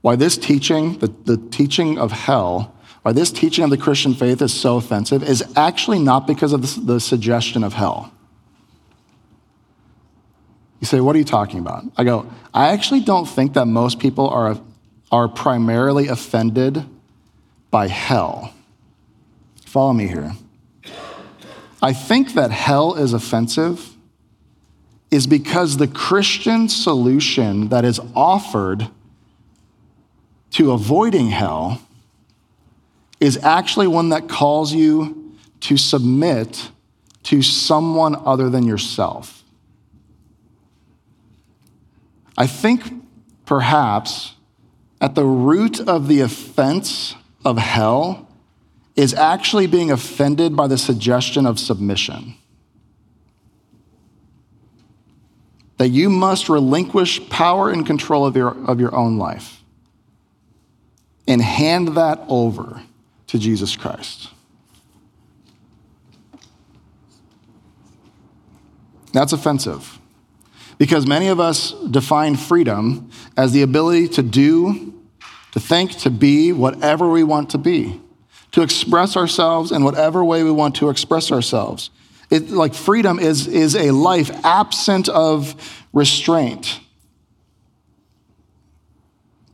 why 0.00 0.16
this 0.16 0.36
teaching, 0.36 0.98
the, 0.98 1.08
the 1.24 1.36
teaching 1.36 1.98
of 1.98 2.12
hell, 2.12 2.74
why 3.02 3.12
this 3.12 3.30
teaching 3.30 3.64
of 3.64 3.70
the 3.70 3.76
Christian 3.76 4.14
faith 4.14 4.40
is 4.42 4.52
so 4.52 4.76
offensive 4.76 5.22
is 5.22 5.44
actually 5.56 5.98
not 5.98 6.26
because 6.26 6.52
of 6.52 6.62
the, 6.62 6.92
the 6.94 7.00
suggestion 7.00 7.64
of 7.64 7.74
hell. 7.74 8.12
You 10.80 10.86
say, 10.86 11.00
What 11.00 11.16
are 11.16 11.18
you 11.18 11.24
talking 11.24 11.58
about? 11.58 11.84
I 11.96 12.04
go, 12.04 12.30
I 12.54 12.68
actually 12.68 13.00
don't 13.00 13.26
think 13.26 13.54
that 13.54 13.66
most 13.66 13.98
people 13.98 14.28
are 14.28 14.58
are 15.10 15.28
primarily 15.28 16.08
offended 16.08 16.84
by 17.70 17.88
hell. 17.88 18.52
Follow 19.64 19.92
me 19.92 20.06
here. 20.06 20.32
I 21.80 21.92
think 21.92 22.34
that 22.34 22.50
hell 22.50 22.94
is 22.94 23.12
offensive 23.12 23.94
is 25.10 25.26
because 25.26 25.76
the 25.76 25.88
Christian 25.88 26.68
solution 26.68 27.68
that 27.68 27.84
is 27.84 28.00
offered 28.14 28.88
to 30.52 30.72
avoiding 30.72 31.28
hell 31.28 31.82
is 33.20 33.36
actually 33.38 33.86
one 33.86 34.10
that 34.10 34.28
calls 34.28 34.72
you 34.72 35.34
to 35.60 35.76
submit 35.76 36.70
to 37.24 37.42
someone 37.42 38.16
other 38.24 38.48
than 38.48 38.64
yourself. 38.64 39.42
I 42.36 42.46
think 42.46 42.82
perhaps 43.44 44.34
at 45.00 45.14
the 45.14 45.24
root 45.24 45.80
of 45.80 46.08
the 46.08 46.20
offense 46.20 47.14
of 47.44 47.58
hell 47.58 48.28
is 48.94 49.14
actually 49.14 49.66
being 49.66 49.90
offended 49.90 50.56
by 50.56 50.66
the 50.66 50.78
suggestion 50.78 51.46
of 51.46 51.58
submission. 51.58 52.34
That 55.76 55.88
you 55.88 56.10
must 56.10 56.48
relinquish 56.48 57.28
power 57.28 57.70
and 57.70 57.86
control 57.86 58.26
of 58.26 58.36
your, 58.36 58.56
of 58.66 58.80
your 58.80 58.94
own 58.94 59.18
life 59.18 59.57
and 61.28 61.42
hand 61.42 61.88
that 61.88 62.24
over 62.26 62.82
to 63.28 63.38
Jesus 63.38 63.76
Christ. 63.76 64.30
That's 69.12 69.32
offensive. 69.32 69.98
Because 70.78 71.06
many 71.06 71.28
of 71.28 71.38
us 71.38 71.72
define 71.90 72.36
freedom 72.36 73.10
as 73.36 73.52
the 73.52 73.62
ability 73.62 74.08
to 74.08 74.22
do, 74.22 74.94
to 75.52 75.60
think, 75.60 75.92
to 75.98 76.10
be 76.10 76.52
whatever 76.52 77.08
we 77.08 77.24
want 77.24 77.50
to 77.50 77.58
be, 77.58 78.00
to 78.52 78.62
express 78.62 79.16
ourselves 79.16 79.70
in 79.70 79.84
whatever 79.84 80.24
way 80.24 80.42
we 80.42 80.50
want 80.50 80.76
to 80.76 80.88
express 80.88 81.30
ourselves. 81.30 81.90
It, 82.30 82.50
like 82.50 82.74
freedom 82.74 83.18
is, 83.18 83.46
is 83.46 83.74
a 83.74 83.90
life 83.90 84.30
absent 84.44 85.08
of 85.08 85.84
restraint. 85.92 86.80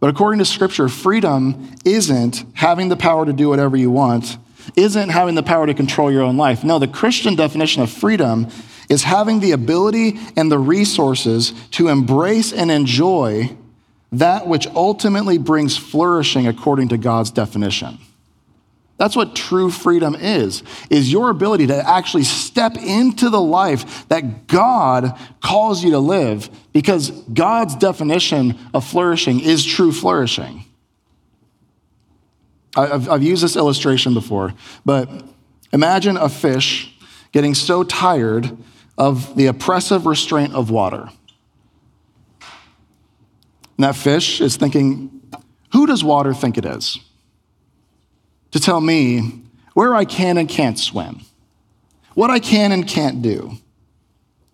But 0.04 0.10
according 0.10 0.40
to 0.40 0.44
Scripture, 0.44 0.90
freedom 0.90 1.76
isn't 1.82 2.44
having 2.52 2.90
the 2.90 2.94
power 2.94 3.24
to 3.24 3.32
do 3.32 3.48
whatever 3.48 3.74
you 3.74 3.90
want, 3.90 4.36
isn't 4.76 5.08
having 5.08 5.34
the 5.34 5.42
power 5.42 5.66
to 5.66 5.72
control 5.72 6.12
your 6.12 6.20
own 6.20 6.36
life. 6.36 6.62
No, 6.62 6.78
the 6.78 6.86
Christian 6.86 7.36
definition 7.36 7.82
of 7.82 7.90
freedom 7.90 8.48
is 8.90 9.04
having 9.04 9.40
the 9.40 9.52
ability 9.52 10.20
and 10.36 10.52
the 10.52 10.58
resources 10.58 11.54
to 11.70 11.88
embrace 11.88 12.52
and 12.52 12.70
enjoy 12.70 13.56
that 14.12 14.46
which 14.46 14.66
ultimately 14.74 15.38
brings 15.38 15.74
flourishing 15.78 16.46
according 16.46 16.88
to 16.88 16.98
God's 16.98 17.30
definition. 17.30 17.96
That's 18.96 19.16
what 19.16 19.34
true 19.34 19.70
freedom 19.70 20.14
is, 20.14 20.62
is 20.88 21.10
your 21.10 21.30
ability 21.30 21.66
to 21.66 21.88
actually 21.88 22.22
step 22.22 22.76
into 22.76 23.28
the 23.28 23.40
life 23.40 24.08
that 24.08 24.46
God 24.46 25.18
calls 25.42 25.82
you 25.82 25.90
to 25.90 25.98
live 25.98 26.48
because 26.72 27.10
God's 27.10 27.74
definition 27.74 28.56
of 28.72 28.84
flourishing 28.84 29.40
is 29.40 29.64
true 29.64 29.90
flourishing. 29.90 30.64
I've, 32.76 33.08
I've 33.08 33.22
used 33.22 33.42
this 33.42 33.56
illustration 33.56 34.14
before, 34.14 34.54
but 34.84 35.08
imagine 35.72 36.16
a 36.16 36.28
fish 36.28 36.96
getting 37.32 37.54
so 37.54 37.82
tired 37.82 38.56
of 38.96 39.34
the 39.34 39.46
oppressive 39.46 40.06
restraint 40.06 40.54
of 40.54 40.70
water. 40.70 41.10
And 43.76 43.84
that 43.84 43.96
fish 43.96 44.40
is 44.40 44.56
thinking, 44.56 45.20
who 45.72 45.86
does 45.86 46.04
water 46.04 46.32
think 46.32 46.56
it 46.58 46.64
is? 46.64 47.00
To 48.54 48.60
tell 48.60 48.80
me 48.80 49.42
where 49.72 49.96
I 49.96 50.04
can 50.04 50.38
and 50.38 50.48
can't 50.48 50.78
swim, 50.78 51.22
what 52.14 52.30
I 52.30 52.38
can 52.38 52.70
and 52.70 52.86
can't 52.86 53.20
do. 53.20 53.58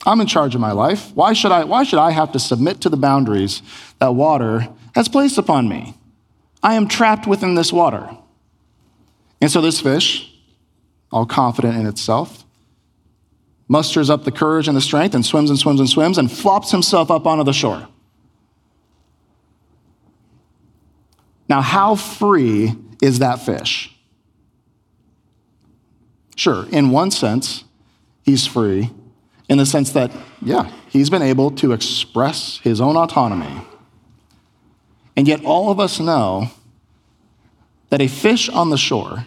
I'm 0.07 0.23
in 0.23 0.27
charge 0.27 0.55
of 0.55 0.61
my 0.63 0.73
life. 0.73 1.13
Why 1.15 1.35
should 1.35 1.53
I, 1.53 1.65
why 1.65 1.85
should 1.85 1.99
I 1.99 2.11
have 2.11 2.33
to 2.33 2.39
submit 2.39 2.81
to 2.81 2.89
the 2.89 2.97
boundaries 2.97 3.61
that 3.99 4.15
water 4.15 4.67
has 4.95 5.11
placed 5.11 5.37
upon 5.37 5.69
me? 5.69 5.99
I 6.63 6.77
am 6.77 6.89
trapped 6.89 7.27
within 7.27 7.57
this 7.57 7.75
water. 7.75 8.09
And 9.39 9.51
so 9.51 9.61
this 9.61 9.83
fish, 9.83 10.35
all 11.13 11.27
confident 11.27 11.77
in 11.77 11.87
itself, 11.87 12.47
musters 13.69 14.09
up 14.09 14.25
the 14.25 14.33
courage 14.33 14.67
and 14.67 14.75
the 14.75 14.81
strength 14.81 15.15
and 15.15 15.27
swims 15.27 15.51
and 15.51 15.59
swims 15.59 15.79
and 15.79 15.91
swims 15.91 16.17
and 16.17 16.33
flops 16.33 16.71
himself 16.71 17.11
up 17.11 17.27
onto 17.27 17.45
the 17.45 17.53
shore. 17.53 17.87
Now, 21.51 21.61
how 21.61 21.97
free 21.97 22.75
is 23.01 23.19
that 23.19 23.41
fish? 23.41 23.95
Sure, 26.37 26.67
in 26.71 26.91
one 26.91 27.11
sense, 27.11 27.65
he's 28.23 28.47
free, 28.47 28.91
in 29.49 29.59
the 29.59 29.67
sense 29.67 29.93
that, 29.93 30.11
yeah, 30.41 30.71
he's 30.89 31.11
been 31.11 31.23
able 31.23 31.51
to 31.51 31.73
express 31.73 32.59
his 32.59 32.81
own 32.81 32.97
autonomy. 32.97 33.63
And 35.17 35.29
yet, 35.29 35.45
all 35.45 35.71
of 35.71 35.81
us 35.81 36.01
know 36.01 36.49
that 37.91 38.01
a 38.01 38.07
fish 38.07 38.49
on 38.49 38.71
the 38.71 38.79
shore 38.79 39.27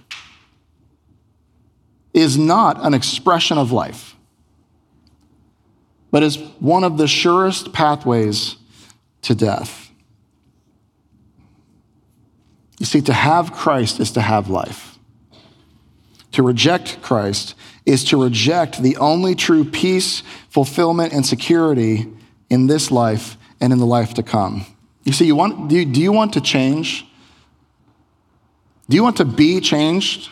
is 2.14 2.38
not 2.38 2.84
an 2.86 2.94
expression 2.94 3.58
of 3.58 3.72
life, 3.72 4.16
but 6.10 6.24
is 6.24 6.38
one 6.60 6.84
of 6.84 6.98
the 6.98 7.08
surest 7.08 7.74
pathways 7.74 8.56
to 9.24 9.36
death. 9.36 9.83
You 12.84 12.86
see, 12.86 13.02
to 13.04 13.14
have 13.14 13.54
Christ 13.54 14.02
is 14.02 14.12
to 14.12 14.20
have 14.20 14.50
life. 14.50 15.00
To 16.34 16.44
reject 16.44 17.02
Christ 17.02 17.56
is 17.86 18.04
to 18.10 18.22
reject 18.22 18.84
the 18.84 18.98
only 18.98 19.36
true 19.36 19.64
peace, 19.64 20.22
fulfillment, 20.50 21.14
and 21.14 21.26
security 21.26 22.12
in 22.50 22.68
this 22.68 22.92
life 22.92 23.38
and 23.62 23.72
in 23.72 23.80
the 23.80 23.86
life 23.86 24.16
to 24.16 24.22
come. 24.22 24.66
You 25.06 25.14
see, 25.14 25.26
you 25.26 25.34
want, 25.34 25.70
do, 25.70 25.78
you, 25.78 25.86
do 25.86 26.02
you 26.02 26.12
want 26.12 26.34
to 26.34 26.42
change? 26.42 27.08
Do 28.90 28.98
you 28.98 29.04
want 29.04 29.16
to 29.16 29.26
be 29.26 29.62
changed? 29.62 30.30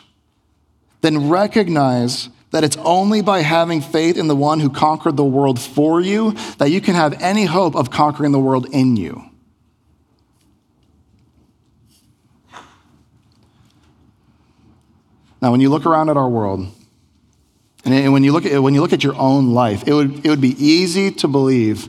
Then 0.99 1.29
recognize 1.29 2.27
that 2.49 2.65
it's 2.65 2.75
only 2.83 3.21
by 3.21 3.43
having 3.43 3.79
faith 3.79 4.17
in 4.17 4.27
the 4.27 4.35
one 4.35 4.59
who 4.59 4.69
conquered 4.69 5.15
the 5.15 5.23
world 5.23 5.57
for 5.57 6.01
you 6.01 6.33
that 6.57 6.69
you 6.69 6.81
can 6.81 6.95
have 6.95 7.13
any 7.21 7.45
hope 7.45 7.77
of 7.77 7.91
conquering 7.91 8.33
the 8.33 8.39
world 8.39 8.67
in 8.73 8.97
you. 8.97 9.30
Now, 15.41 15.51
when 15.51 15.59
you 15.59 15.69
look 15.69 15.85
around 15.85 16.09
at 16.09 16.17
our 16.17 16.29
world, 16.29 16.67
and 17.83 18.13
when 18.13 18.23
you 18.23 18.31
look 18.31 18.45
at, 18.45 18.61
when 18.61 18.75
you 18.75 18.81
look 18.81 18.93
at 18.93 19.03
your 19.03 19.15
own 19.15 19.53
life, 19.53 19.87
it 19.87 19.93
would, 19.93 20.23
it 20.25 20.29
would 20.29 20.41
be 20.41 20.55
easy 20.63 21.09
to 21.11 21.27
believe, 21.27 21.87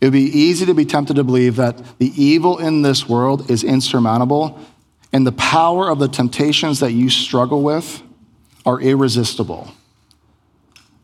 it 0.00 0.06
would 0.06 0.12
be 0.12 0.22
easy 0.22 0.64
to 0.64 0.74
be 0.74 0.86
tempted 0.86 1.16
to 1.16 1.24
believe 1.24 1.56
that 1.56 1.98
the 1.98 2.10
evil 2.20 2.58
in 2.58 2.82
this 2.82 3.08
world 3.08 3.50
is 3.50 3.62
insurmountable 3.62 4.58
and 5.12 5.26
the 5.26 5.32
power 5.32 5.90
of 5.90 5.98
the 5.98 6.08
temptations 6.08 6.80
that 6.80 6.92
you 6.92 7.10
struggle 7.10 7.62
with 7.62 8.02
are 8.64 8.80
irresistible. 8.80 9.70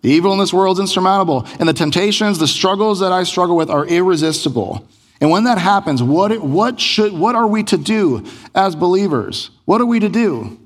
The 0.00 0.10
evil 0.10 0.32
in 0.32 0.38
this 0.38 0.54
world 0.54 0.78
is 0.78 0.80
insurmountable, 0.80 1.46
and 1.58 1.68
the 1.68 1.74
temptations, 1.74 2.38
the 2.38 2.48
struggles 2.48 3.00
that 3.00 3.12
I 3.12 3.24
struggle 3.24 3.56
with 3.56 3.68
are 3.68 3.84
irresistible. 3.84 4.88
And 5.20 5.30
when 5.30 5.44
that 5.44 5.58
happens, 5.58 6.02
what, 6.02 6.40
what, 6.40 6.80
should, 6.80 7.12
what 7.12 7.34
are 7.34 7.46
we 7.46 7.64
to 7.64 7.76
do 7.76 8.24
as 8.54 8.76
believers? 8.76 9.50
What 9.64 9.80
are 9.80 9.86
we 9.86 9.98
to 9.98 10.08
do? 10.08 10.58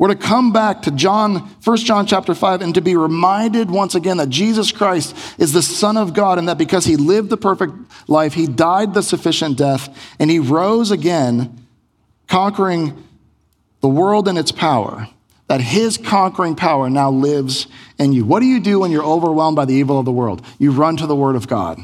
We're 0.00 0.08
to 0.08 0.14
come 0.14 0.50
back 0.50 0.80
to 0.82 0.90
John, 0.90 1.40
1 1.62 1.76
John 1.76 2.06
chapter 2.06 2.34
5, 2.34 2.62
and 2.62 2.74
to 2.74 2.80
be 2.80 2.96
reminded 2.96 3.70
once 3.70 3.94
again 3.94 4.16
that 4.16 4.30
Jesus 4.30 4.72
Christ 4.72 5.14
is 5.36 5.52
the 5.52 5.60
Son 5.60 5.98
of 5.98 6.14
God, 6.14 6.38
and 6.38 6.48
that 6.48 6.56
because 6.56 6.86
he 6.86 6.96
lived 6.96 7.28
the 7.28 7.36
perfect 7.36 7.74
life, 8.08 8.32
he 8.32 8.46
died 8.46 8.94
the 8.94 9.02
sufficient 9.02 9.58
death, 9.58 9.94
and 10.18 10.30
he 10.30 10.38
rose 10.38 10.90
again, 10.90 11.66
conquering 12.28 13.04
the 13.82 13.88
world 13.88 14.26
and 14.26 14.38
its 14.38 14.50
power 14.50 15.06
that 15.48 15.60
his 15.60 15.98
conquering 15.98 16.56
power 16.56 16.88
now 16.88 17.10
lives 17.10 17.66
in 17.98 18.14
you. 18.14 18.24
What 18.24 18.40
do 18.40 18.46
you 18.46 18.58
do 18.60 18.78
when 18.78 18.90
you're 18.92 19.04
overwhelmed 19.04 19.56
by 19.56 19.66
the 19.66 19.74
evil 19.74 19.98
of 19.98 20.06
the 20.06 20.12
world? 20.12 20.46
You 20.58 20.70
run 20.70 20.96
to 20.96 21.06
the 21.06 21.16
word 21.16 21.36
of 21.36 21.46
God. 21.46 21.78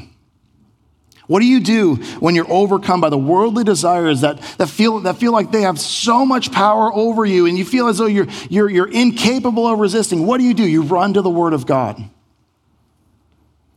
What 1.27 1.41
do 1.41 1.45
you 1.45 1.59
do 1.59 1.95
when 2.19 2.35
you're 2.35 2.49
overcome 2.49 3.01
by 3.01 3.09
the 3.09 3.17
worldly 3.17 3.65
desires 3.65 4.21
that, 4.21 4.41
that, 4.57 4.69
feel, 4.69 5.01
that 5.01 5.17
feel 5.17 5.33
like 5.33 5.51
they 5.51 5.61
have 5.61 5.77
so 5.77 6.25
much 6.25 6.51
power 6.53 6.93
over 6.93 7.25
you 7.25 7.45
and 7.45 7.57
you 7.57 7.65
feel 7.65 7.87
as 7.87 7.97
though 7.97 8.05
you're, 8.05 8.27
you're, 8.49 8.69
you're 8.69 8.89
incapable 8.89 9.67
of 9.67 9.79
resisting? 9.79 10.25
What 10.25 10.37
do 10.37 10.45
you 10.45 10.53
do? 10.53 10.65
You 10.65 10.83
run 10.83 11.13
to 11.15 11.21
the 11.21 11.29
Word 11.29 11.53
of 11.53 11.65
God. 11.65 12.01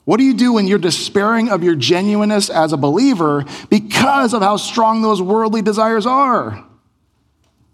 What 0.05 0.19
do 0.19 0.25
you 0.25 0.35
do 0.35 0.55
when 0.55 0.67
you're 0.67 0.79
despairing 0.79 1.51
of 1.51 1.63
your 1.63 1.75
genuineness 1.75 2.51
as 2.51 2.73
a 2.73 2.77
believer 2.77 3.45
because 3.69 4.33
of 4.33 4.43
how 4.43 4.57
strong 4.57 5.03
those 5.03 5.21
worldly 5.21 5.63
desires 5.63 6.07
are? 6.07 6.65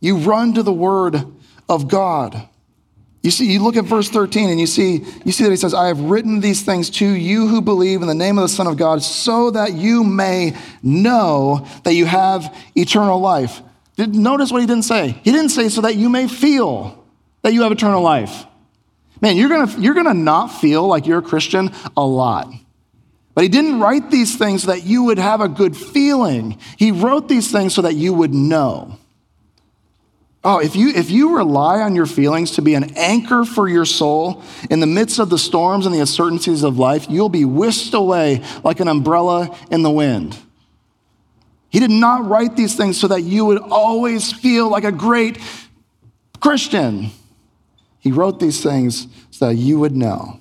You 0.01 0.19
run 0.19 0.55
to 0.55 0.63
the 0.63 0.73
Word 0.73 1.23
of 1.69 1.89
God. 1.89 2.49
You 3.27 3.33
see, 3.33 3.53
you 3.53 3.61
look 3.61 3.77
at 3.77 3.87
verse 3.87 4.09
13 4.09 4.51
and 4.51 4.61
you 4.61 4.69
see, 4.69 5.05
you 5.25 5.33
see 5.33 5.43
that 5.43 5.51
he 5.51 5.57
says, 5.57 5.75
I 5.75 5.89
have 5.89 5.99
written 5.99 6.39
these 6.39 6.63
things 6.63 6.89
to 6.91 7.05
you 7.05 7.49
who 7.49 7.61
believe 7.61 8.01
in 8.01 8.07
the 8.07 8.15
name 8.15 8.39
of 8.39 8.43
the 8.43 8.49
Son 8.49 8.69
of 8.69 8.77
God, 8.77 9.03
so 9.03 9.51
that 9.51 9.73
you 9.73 10.05
may 10.05 10.57
know 10.81 11.67
that 11.83 11.95
you 11.95 12.07
have 12.07 12.57
eternal 12.77 13.19
life. 13.19 13.63
Did, 13.97 14.15
notice 14.15 14.53
what 14.53 14.61
he 14.61 14.67
didn't 14.69 14.85
say. 14.85 15.09
He 15.25 15.33
didn't 15.33 15.49
say 15.49 15.69
so 15.71 15.81
that 15.81 15.97
you 15.97 16.09
may 16.09 16.29
feel 16.29 17.05
that 17.43 17.53
you 17.53 17.63
have 17.63 17.73
eternal 17.73 18.01
life. 18.01 18.47
Man, 19.21 19.37
you're 19.37 19.49
gonna, 19.49 19.77
you're 19.81 19.95
gonna 19.95 20.15
not 20.15 20.47
feel 20.47 20.87
like 20.87 21.09
you're 21.09 21.19
a 21.19 21.23
Christian 21.23 21.73
a 21.97 22.07
lot. 22.07 22.49
But 23.35 23.43
he 23.43 23.49
didn't 23.49 23.81
write 23.81 24.09
these 24.09 24.39
things 24.39 24.63
so 24.63 24.69
that 24.69 24.85
you 24.85 25.03
would 25.03 25.19
have 25.19 25.41
a 25.41 25.49
good 25.49 25.77
feeling. 25.77 26.61
He 26.79 26.93
wrote 26.93 27.29
these 27.29 27.51
things 27.51 27.75
so 27.75 27.83
that 27.83 27.97
you 27.97 28.15
would 28.15 28.33
know. 28.33 29.01
Oh, 30.49 30.61
if 30.61 30.77
you, 30.77 30.91
if 30.91 31.11
you 31.11 31.37
rely 31.37 31.81
on 31.81 31.97
your 31.97 32.07
feelings 32.07 32.53
to 32.53 32.63
be 32.63 32.75
an 32.75 32.97
anchor 32.97 33.45
for 33.45 33.69
your 33.69 33.85
soul 33.85 34.45
in 34.71 34.79
the 34.79 34.87
midst 34.87 35.19
of 35.19 35.29
the 35.29 35.39
storms 35.39 35.87
and 35.87 35.93
the 35.95 35.99
uncertainties 35.99 36.63
of 36.63 36.79
life, 36.79 37.07
you'll 37.11 37.29
be 37.29 37.45
whisked 37.45 37.95
away 37.95 38.45
like 38.63 38.79
an 38.79 38.87
umbrella 38.87 39.59
in 39.73 39.83
the 39.83 39.91
wind. 39.91 40.39
He 41.69 41.81
did 41.81 41.91
not 41.91 42.29
write 42.29 42.55
these 42.55 42.77
things 42.77 42.97
so 42.97 43.09
that 43.09 43.23
you 43.23 43.45
would 43.45 43.59
always 43.59 44.33
feel 44.33 44.71
like 44.71 44.85
a 44.85 44.93
great 44.93 45.41
Christian. 46.39 47.11
He 47.99 48.13
wrote 48.13 48.39
these 48.39 48.63
things 48.63 49.09
so 49.33 49.49
that 49.49 49.57
you 49.57 49.81
would 49.81 49.97
know. 49.97 50.39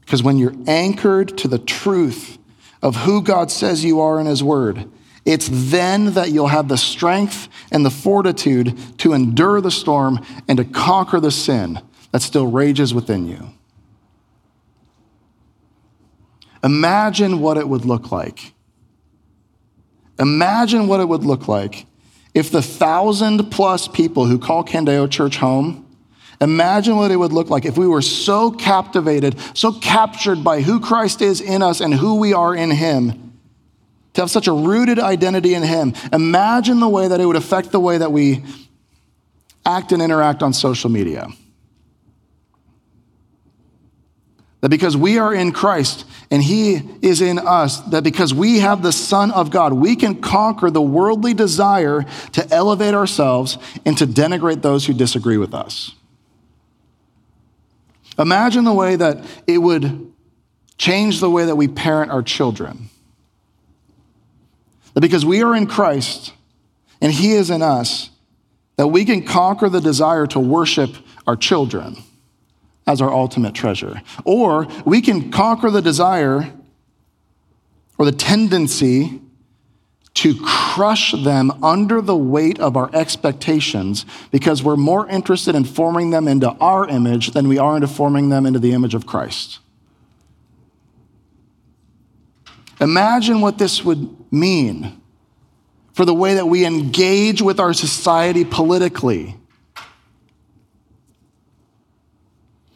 Because 0.00 0.22
when 0.22 0.38
you're 0.38 0.56
anchored 0.66 1.36
to 1.36 1.48
the 1.48 1.58
truth 1.58 2.38
of 2.80 2.96
who 2.96 3.20
God 3.20 3.50
says 3.50 3.84
you 3.84 4.00
are 4.00 4.18
in 4.18 4.24
His 4.24 4.42
Word, 4.42 4.90
it's 5.26 5.48
then 5.50 6.14
that 6.14 6.30
you'll 6.30 6.46
have 6.46 6.68
the 6.68 6.78
strength 6.78 7.48
and 7.72 7.84
the 7.84 7.90
fortitude 7.90 8.78
to 8.98 9.12
endure 9.12 9.60
the 9.60 9.72
storm 9.72 10.24
and 10.46 10.56
to 10.56 10.64
conquer 10.64 11.18
the 11.18 11.32
sin 11.32 11.80
that 12.12 12.22
still 12.22 12.46
rages 12.46 12.94
within 12.94 13.26
you. 13.26 13.50
Imagine 16.62 17.40
what 17.40 17.58
it 17.58 17.68
would 17.68 17.84
look 17.84 18.12
like. 18.12 18.54
Imagine 20.18 20.86
what 20.86 21.00
it 21.00 21.08
would 21.08 21.24
look 21.24 21.48
like 21.48 21.86
if 22.32 22.50
the 22.50 22.62
thousand 22.62 23.50
plus 23.50 23.88
people 23.88 24.26
who 24.26 24.38
call 24.38 24.62
Candeo 24.62 25.10
Church 25.10 25.38
home, 25.38 25.86
imagine 26.40 26.96
what 26.96 27.10
it 27.10 27.16
would 27.16 27.32
look 27.32 27.50
like 27.50 27.64
if 27.64 27.76
we 27.76 27.88
were 27.88 28.02
so 28.02 28.50
captivated, 28.50 29.36
so 29.54 29.72
captured 29.72 30.44
by 30.44 30.60
who 30.60 30.78
Christ 30.78 31.20
is 31.20 31.40
in 31.40 31.62
us 31.62 31.80
and 31.80 31.94
who 31.94 32.16
we 32.16 32.32
are 32.32 32.54
in 32.54 32.70
Him 32.70 33.25
to 34.16 34.22
have 34.22 34.30
such 34.30 34.48
a 34.48 34.52
rooted 34.52 34.98
identity 34.98 35.52
in 35.52 35.62
Him. 35.62 35.92
Imagine 36.10 36.80
the 36.80 36.88
way 36.88 37.06
that 37.06 37.20
it 37.20 37.26
would 37.26 37.36
affect 37.36 37.70
the 37.70 37.78
way 37.78 37.98
that 37.98 38.10
we 38.10 38.42
act 39.66 39.92
and 39.92 40.00
interact 40.00 40.42
on 40.42 40.54
social 40.54 40.88
media. 40.88 41.28
That 44.62 44.70
because 44.70 44.96
we 44.96 45.18
are 45.18 45.34
in 45.34 45.52
Christ 45.52 46.06
and 46.30 46.42
He 46.42 46.80
is 47.02 47.20
in 47.20 47.38
us, 47.38 47.80
that 47.90 48.04
because 48.04 48.32
we 48.32 48.60
have 48.60 48.82
the 48.82 48.90
Son 48.90 49.30
of 49.32 49.50
God, 49.50 49.74
we 49.74 49.96
can 49.96 50.22
conquer 50.22 50.70
the 50.70 50.80
worldly 50.80 51.34
desire 51.34 52.06
to 52.32 52.54
elevate 52.54 52.94
ourselves 52.94 53.58
and 53.84 53.98
to 53.98 54.06
denigrate 54.06 54.62
those 54.62 54.86
who 54.86 54.94
disagree 54.94 55.36
with 55.36 55.52
us. 55.52 55.92
Imagine 58.18 58.64
the 58.64 58.72
way 58.72 58.96
that 58.96 59.26
it 59.46 59.58
would 59.58 60.10
change 60.78 61.20
the 61.20 61.28
way 61.28 61.44
that 61.44 61.56
we 61.56 61.68
parent 61.68 62.10
our 62.10 62.22
children. 62.22 62.88
That 64.96 65.02
because 65.02 65.26
we 65.26 65.42
are 65.42 65.54
in 65.54 65.66
Christ 65.66 66.32
and 67.02 67.12
He 67.12 67.32
is 67.32 67.50
in 67.50 67.60
us, 67.60 68.08
that 68.76 68.86
we 68.86 69.04
can 69.04 69.26
conquer 69.26 69.68
the 69.68 69.80
desire 69.80 70.26
to 70.28 70.40
worship 70.40 70.96
our 71.26 71.36
children 71.36 71.98
as 72.86 73.02
our 73.02 73.12
ultimate 73.12 73.54
treasure. 73.54 74.00
Or 74.24 74.66
we 74.86 75.02
can 75.02 75.30
conquer 75.30 75.68
the 75.68 75.82
desire 75.82 76.50
or 77.98 78.06
the 78.06 78.12
tendency 78.12 79.20
to 80.14 80.34
crush 80.42 81.12
them 81.12 81.62
under 81.62 82.00
the 82.00 82.16
weight 82.16 82.58
of 82.58 82.74
our 82.74 82.88
expectations 82.94 84.06
because 84.30 84.62
we're 84.62 84.76
more 84.76 85.06
interested 85.10 85.54
in 85.54 85.64
forming 85.64 86.08
them 86.08 86.26
into 86.26 86.48
our 86.52 86.88
image 86.88 87.32
than 87.32 87.48
we 87.48 87.58
are 87.58 87.74
into 87.74 87.86
forming 87.86 88.30
them 88.30 88.46
into 88.46 88.58
the 88.58 88.72
image 88.72 88.94
of 88.94 89.04
Christ. 89.04 89.58
Imagine 92.80 93.40
what 93.40 93.58
this 93.58 93.84
would 93.84 94.32
mean 94.32 95.00
for 95.94 96.04
the 96.04 96.14
way 96.14 96.34
that 96.34 96.46
we 96.46 96.66
engage 96.66 97.40
with 97.40 97.58
our 97.58 97.72
society 97.72 98.44
politically. 98.44 99.36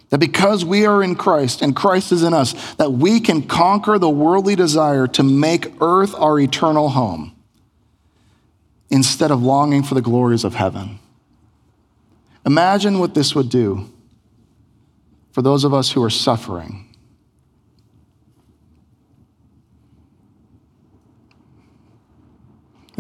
That 0.09 0.19
because 0.19 0.65
we 0.65 0.87
are 0.87 1.03
in 1.03 1.15
Christ 1.15 1.63
and 1.63 1.77
Christ 1.77 2.13
is 2.13 2.23
in 2.23 2.35
us, 2.35 2.75
that 2.75 2.93
we 2.93 3.21
can 3.21 3.43
conquer 3.43 3.99
the 3.99 4.09
worldly 4.09 4.57
desire 4.57 5.07
to 5.09 5.23
make 5.23 5.71
earth 5.81 6.15
our 6.15 6.41
eternal 6.41 6.89
home 6.89 7.37
instead 8.91 9.31
of 9.31 9.43
longing 9.43 9.83
for 9.83 9.95
the 9.95 10.03
glories 10.03 10.43
of 10.43 10.55
heaven. 10.55 10.99
Imagine 12.45 12.99
what 12.99 13.15
this 13.15 13.35
would 13.35 13.49
do 13.49 13.89
for 15.31 15.43
those 15.43 15.63
of 15.63 15.73
us 15.73 15.93
who 15.93 16.03
are 16.03 16.11
suffering. 16.11 16.90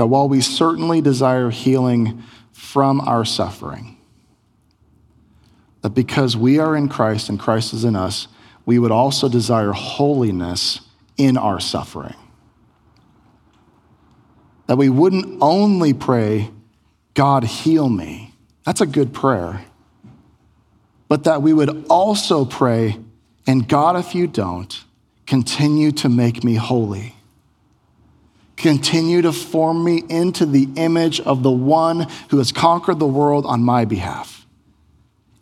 That 0.00 0.06
while 0.06 0.30
we 0.30 0.40
certainly 0.40 1.02
desire 1.02 1.50
healing 1.50 2.22
from 2.52 3.02
our 3.02 3.22
suffering, 3.22 3.98
that 5.82 5.90
because 5.90 6.38
we 6.38 6.58
are 6.58 6.74
in 6.74 6.88
Christ 6.88 7.28
and 7.28 7.38
Christ 7.38 7.74
is 7.74 7.84
in 7.84 7.94
us, 7.94 8.26
we 8.64 8.78
would 8.78 8.92
also 8.92 9.28
desire 9.28 9.72
holiness 9.72 10.80
in 11.18 11.36
our 11.36 11.60
suffering. 11.60 12.14
That 14.68 14.78
we 14.78 14.88
wouldn't 14.88 15.36
only 15.42 15.92
pray, 15.92 16.50
God, 17.12 17.44
heal 17.44 17.90
me. 17.90 18.32
That's 18.64 18.80
a 18.80 18.86
good 18.86 19.12
prayer. 19.12 19.66
But 21.08 21.24
that 21.24 21.42
we 21.42 21.52
would 21.52 21.84
also 21.90 22.46
pray, 22.46 22.98
and 23.46 23.68
God, 23.68 23.96
if 23.96 24.14
you 24.14 24.26
don't, 24.26 24.82
continue 25.26 25.92
to 25.92 26.08
make 26.08 26.42
me 26.42 26.54
holy. 26.54 27.16
Continue 28.60 29.22
to 29.22 29.32
form 29.32 29.82
me 29.82 30.02
into 30.10 30.44
the 30.44 30.68
image 30.76 31.18
of 31.20 31.42
the 31.42 31.50
one 31.50 32.06
who 32.28 32.36
has 32.36 32.52
conquered 32.52 32.98
the 32.98 33.06
world 33.06 33.46
on 33.46 33.62
my 33.62 33.86
behalf 33.86 34.46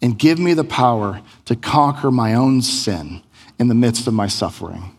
and 0.01 0.16
give 0.16 0.39
me 0.39 0.55
the 0.55 0.62
power 0.62 1.21
to 1.47 1.57
conquer 1.57 2.12
my 2.12 2.35
own 2.35 2.62
sin 2.62 3.21
in 3.59 3.66
the 3.66 3.75
midst 3.75 4.07
of 4.07 4.14
my 4.14 4.29
suffering. 4.29 4.97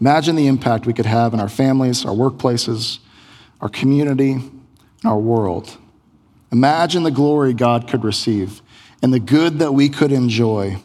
Imagine 0.00 0.36
the 0.36 0.46
impact 0.46 0.86
we 0.86 0.94
could 0.94 1.04
have 1.04 1.34
in 1.34 1.40
our 1.40 1.50
families, 1.50 2.06
our 2.06 2.14
workplaces, 2.14 2.98
our 3.60 3.68
community, 3.68 4.32
and 4.32 4.62
our 5.04 5.18
world. 5.18 5.76
Imagine 6.50 7.02
the 7.02 7.10
glory 7.10 7.52
God 7.52 7.88
could 7.88 8.04
receive 8.04 8.62
and 9.02 9.12
the 9.12 9.20
good 9.20 9.58
that 9.58 9.72
we 9.72 9.90
could 9.90 10.12
enjoy 10.12 10.78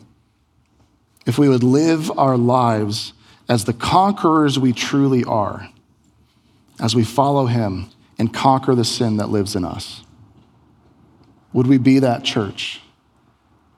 if 1.25 1.38
we 1.38 1.47
would 1.47 1.63
live 1.63 2.11
our 2.19 2.36
lives 2.36 3.13
as 3.51 3.65
the 3.65 3.73
conquerors 3.73 4.57
we 4.57 4.71
truly 4.71 5.25
are, 5.25 5.67
as 6.79 6.95
we 6.95 7.03
follow 7.03 7.47
Him 7.47 7.89
and 8.17 8.33
conquer 8.33 8.73
the 8.75 8.85
sin 8.85 9.17
that 9.17 9.27
lives 9.27 9.57
in 9.57 9.65
us. 9.65 10.05
Would 11.51 11.67
we 11.67 11.77
be 11.77 11.99
that 11.99 12.23
church? 12.23 12.79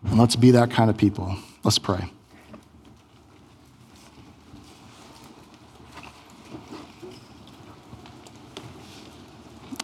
And 0.03 0.19
let's 0.19 0.35
be 0.35 0.51
that 0.51 0.69
kind 0.69 0.91
of 0.91 0.97
people. 0.97 1.37
Let's 1.63 1.79
pray. 1.79 2.11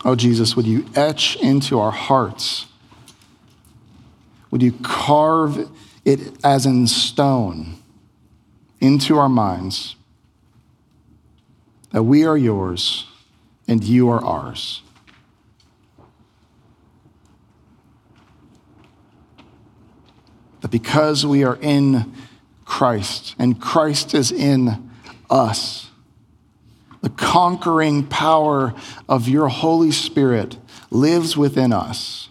Oh, 0.06 0.14
Jesus, 0.14 0.56
would 0.56 0.68
you 0.68 0.86
etch 0.94 1.36
into 1.38 1.80
our 1.80 1.90
hearts? 1.90 2.68
Would 4.52 4.62
you 4.62 4.74
carve 4.84 5.68
it 6.06 6.46
as 6.46 6.68
in 6.68 6.86
stone 6.86 7.79
into 8.80 9.18
our 9.18 9.30
minds 9.30 9.96
that 11.92 12.04
we 12.04 12.26
are 12.26 12.38
yours 12.38 13.06
and 13.68 13.84
you 13.84 14.10
are 14.10 14.24
ours? 14.24 14.82
that 20.62 20.72
because 20.72 21.26
we 21.26 21.44
are 21.44 21.58
in 21.62 22.14
Christ 22.66 23.36
and 23.40 23.60
Christ 23.60 24.14
is 24.14 24.32
in 24.32 24.92
us, 25.30 25.90
the 27.02 27.10
conquering 27.10 28.06
power 28.06 28.74
of 29.08 29.28
your 29.28 29.48
Holy 29.48 29.92
Spirit 29.92 30.58
lives 30.92 31.38
within 31.38 31.72
us 31.72 32.30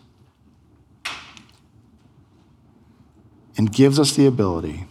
and 3.56 3.72
gives 3.72 3.98
us 3.98 4.14
the 4.14 4.26
ability, 4.26 4.84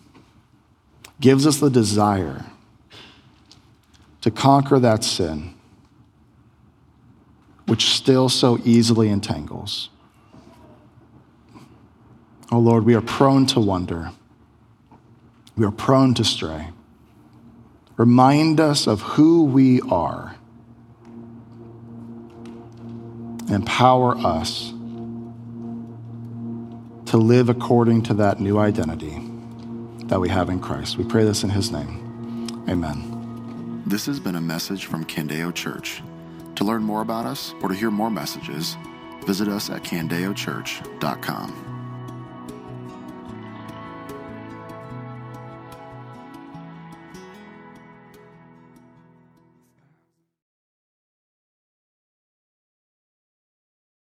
gives 1.19 1.47
us 1.47 1.59
the 1.59 1.69
desire 1.69 2.45
to 4.21 4.31
conquer 4.31 4.79
that 4.79 5.03
sin, 5.03 5.53
which 7.65 7.85
still 7.85 8.29
so 8.29 8.59
easily 8.63 9.09
entangles. 9.09 9.89
Oh 12.51 12.59
Lord, 12.59 12.85
we 12.85 12.95
are 12.95 13.01
prone 13.01 13.45
to 13.47 13.59
wonder. 13.59 14.11
We 15.55 15.65
are 15.65 15.71
prone 15.71 16.13
to 16.15 16.23
stray. 16.23 16.69
Remind 17.97 18.59
us 18.59 18.87
of 18.87 19.01
who 19.01 19.45
we 19.45 19.81
are. 19.81 20.35
Empower 23.49 24.17
us 24.17 24.73
to 27.07 27.17
live 27.17 27.49
according 27.49 28.03
to 28.03 28.13
that 28.13 28.39
new 28.39 28.59
identity 28.59 29.26
that 30.07 30.19
we 30.19 30.29
have 30.29 30.49
in 30.49 30.59
Christ. 30.59 30.97
We 30.97 31.03
pray 31.03 31.23
this 31.23 31.43
in 31.43 31.49
His 31.49 31.71
name. 31.71 32.65
Amen. 32.69 33.83
This 33.85 34.05
has 34.05 34.19
been 34.19 34.35
a 34.35 34.41
message 34.41 34.85
from 34.85 35.05
Candeo 35.05 35.53
Church. 35.53 36.01
To 36.55 36.63
learn 36.63 36.83
more 36.83 37.01
about 37.01 37.25
us 37.25 37.53
or 37.61 37.69
to 37.69 37.75
hear 37.75 37.91
more 37.91 38.09
messages, 38.09 38.75
visit 39.25 39.47
us 39.47 39.69
at 39.69 39.83
candeochurch.com. 39.83 41.66